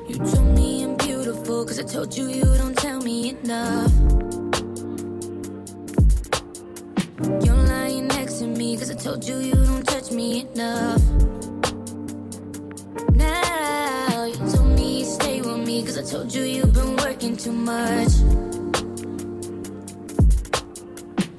You 0.07 0.17
told 0.17 0.55
me 0.55 0.83
I'm 0.83 0.97
beautiful, 0.97 1.65
cause 1.65 1.79
I 1.79 1.83
told 1.83 2.17
you 2.17 2.27
you 2.27 2.45
don't 2.57 2.75
tell 2.75 2.99
me 3.01 3.29
enough. 3.29 4.30
You're 7.23 7.55
lying 7.55 8.07
next 8.07 8.39
to 8.39 8.47
me, 8.47 8.75
cause 8.77 8.89
I 8.89 8.95
told 8.95 9.23
you 9.27 9.37
you 9.37 9.53
don't 9.53 9.85
touch 9.85 10.11
me 10.11 10.41
enough. 10.41 11.01
Now 13.13 14.25
you 14.25 14.37
told 14.51 14.69
me 14.75 14.99
you 14.99 15.05
stay 15.05 15.41
with 15.41 15.59
me, 15.59 15.83
cause 15.83 15.97
I 15.99 16.03
told 16.03 16.33
you 16.33 16.41
you've 16.43 16.73
been 16.73 16.95
working 16.97 17.37
too 17.37 17.51
much. 17.51 18.13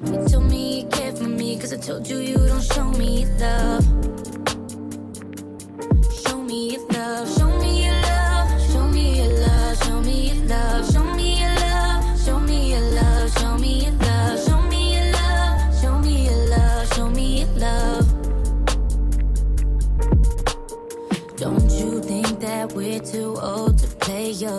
You 0.05 0.25
told 0.29 0.45
me 0.49 0.81
you 0.81 0.87
care 0.87 1.11
for 1.11 1.27
me, 1.27 1.59
cause 1.59 1.73
I 1.73 1.77
told 1.77 2.07
you 2.07 2.17
you 2.19 2.37
don't 2.37 2.63
show 2.63 2.89
me 2.91 3.25
love. 3.39 4.02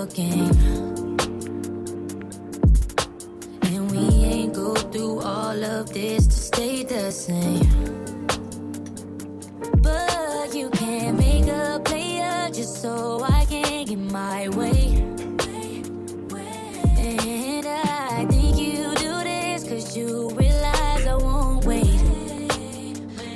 Your. 0.05 0.51
And 3.63 3.91
we 3.91 3.99
ain't 4.25 4.55
go 4.55 4.75
through 4.75 5.21
all 5.21 5.65
of 5.65 5.93
this 5.93 6.27
to 6.27 6.33
stay 6.35 6.83
the 6.85 7.11
same. 7.11 8.27
But 9.81 10.55
you 10.55 10.69
can't 10.71 11.19
make 11.19 11.47
a 11.47 11.81
player 11.85 12.51
just 12.53 12.83
so 12.83 13.23
I 13.23 13.47
can 13.47 13.87
get 13.87 13.99
my 13.99 14.49
way. 14.51 15.03
And 16.99 17.67
I 17.67 18.27
think 18.29 18.59
you 18.59 18.95
do 18.97 19.25
this 19.25 19.65
cause 19.67 19.97
you 19.97 20.29
realize 20.31 21.07
I 21.07 21.17
won't 21.17 21.65
wait. 21.65 22.01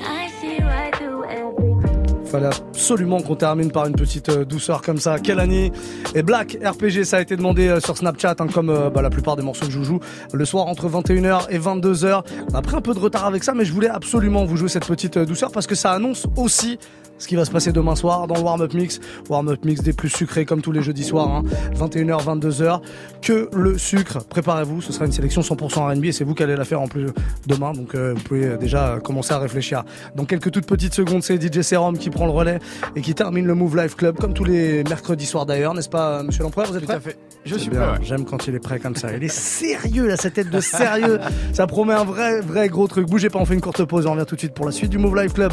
I 0.03 0.29
see 0.41 0.59
right 0.61 0.95
through 0.97 1.25
everything. 1.25 2.68
Absolument 2.89 3.21
qu'on 3.21 3.37
termine 3.37 3.71
par 3.71 3.85
une 3.85 3.95
petite 3.95 4.31
euh, 4.31 4.47
douceur 4.47 4.81
comme 4.81 4.97
ça. 4.97 5.19
Quelle 5.19 5.41
année? 5.41 5.73
Et 6.15 6.23
Black 6.23 6.57
RPG, 6.65 7.05
ça 7.05 7.19
a 7.19 7.21
été 7.21 7.37
demandé 7.37 7.69
euh, 7.69 7.81
sur 7.81 7.99
Snapchat, 7.99 8.37
hein, 8.39 8.47
comme 8.47 8.71
euh, 8.71 8.89
bah, 8.89 9.03
la 9.03 9.11
plupart 9.11 9.37
des 9.37 9.43
morceaux 9.43 9.67
que 9.67 9.73
je 9.73 9.83
joue, 9.83 10.01
le 10.33 10.45
soir 10.47 10.69
entre 10.69 10.89
21h 10.89 11.51
et 11.51 11.59
22h. 11.59 12.23
On 12.51 12.55
a 12.55 12.63
pris 12.63 12.77
un 12.77 12.81
peu 12.81 12.95
de 12.95 12.99
retard 12.99 13.27
avec 13.27 13.45
ça, 13.45 13.53
mais 13.53 13.67
je 13.67 13.75
voulais 13.75 13.91
absolument 13.91 14.47
vous 14.47 14.57
jouer 14.57 14.71
cette 14.71 14.87
petite 14.87 15.19
douceur 15.19 15.53
parce 15.53 15.67
que 15.67 15.75
ça 15.75 15.93
annonce 15.93 16.27
aussi 16.37 16.79
ce 17.19 17.27
qui 17.27 17.37
va 17.37 17.45
se 17.45 17.51
passer 17.51 17.73
demain 17.73 17.95
soir 17.95 18.27
dans 18.27 18.35
le 18.37 18.41
Warm 18.43 18.61
Up 18.63 18.75
Mix. 18.75 19.01
Warm 19.29 19.49
Up 19.49 19.65
Mix 19.65 19.83
des 19.83 19.93
plus 19.93 20.09
sucrés 20.09 20.45
comme 20.45 20.63
tous 20.63 20.73
les 20.73 20.83
jeudis 20.83 21.05
soirs, 21.05 21.29
hein. 21.29 21.43
21h, 21.75 22.25
22h. 22.25 22.81
Que 23.23 23.49
le 23.55 23.77
sucre, 23.79 24.25
préparez-vous, 24.25 24.81
ce 24.81 24.93
sera 24.93 25.07
une 25.07 25.13
sélection 25.13 25.43
100% 25.43 25.95
R&B 25.95 26.05
et 26.07 26.13
c'est 26.13 26.25
vous 26.25 26.35
qui 26.35 26.43
allez 26.43 26.57
la 26.57 26.65
faire 26.65 26.81
en 26.81 26.89
plus 26.89 27.07
demain, 27.47 27.73
donc 27.73 27.95
euh, 27.95 28.15
vous 28.15 28.23
pouvez 28.23 28.57
déjà 28.57 28.95
euh, 28.95 29.01
commencer 29.01 29.33
à 29.33 29.39
réfléchir. 29.39 29.85
Dans 30.15 30.25
quelques 30.25 30.51
toutes 30.51 30.67
petites 30.67 30.95
secondes, 30.95 31.23
c'est 31.23 31.41
DJ 31.41 31.63
Serum 31.63 31.99
qui 31.99 32.11
prend 32.11 32.27
le 32.27 32.33
relais 32.33 32.59
et 32.97 33.01
qui 33.01 33.15
termine 33.15 33.47
le 33.47 33.55
Move 33.55 33.77
Life 33.77 33.97
Club 33.97 34.19
comme 34.19 34.35
tous 34.35 34.45
les 34.45 34.85
mercredis 34.85 35.27
soirs 35.27 35.47
d'ailleurs, 35.47 35.75
n'est-ce 35.75 35.89
pas, 35.89 36.23
Monsieur 36.23 36.43
l'Empereur 36.45 36.69
Vous 36.69 36.77
êtes 36.77 36.83
Tout 36.83 36.87
prêt 36.87 36.97
à 36.97 37.01
fait. 37.01 37.19
Je 37.45 37.57
suis 37.57 37.71
bien, 37.71 37.81
prêt, 37.81 37.99
ouais. 37.99 38.05
J'aime 38.05 38.25
quand 38.25 38.47
il 38.47 38.55
est 38.55 38.61
prêt 38.61 38.79
comme 38.79 38.97
ça. 38.97 39.13
Il 39.17 39.23
est 39.25 39.29
sérieux 39.29 40.07
là, 40.07 40.17
cette 40.17 40.35
tête 40.35 40.51
de 40.51 40.61
sérieux. 40.61 41.19
ça 41.53 41.67
promet 41.67 41.95
un 41.95 42.05
vrai, 42.05 42.41
vrai 42.41 42.69
gros 42.69 42.87
truc. 42.87 43.07
Bougez 43.09 43.31
pas, 43.31 43.39
on 43.39 43.45
fait 43.45 43.55
une 43.55 43.61
courte 43.61 43.85
pause. 43.85 44.07
On 44.07 44.13
revient 44.13 44.27
tout 44.27 44.35
de 44.35 44.41
suite 44.41 44.55
pour 44.55 44.67
la 44.67 44.73
suite 44.73 44.91
du 44.91 44.99
Move 44.99 45.17
Life 45.17 45.35
Club. 45.35 45.53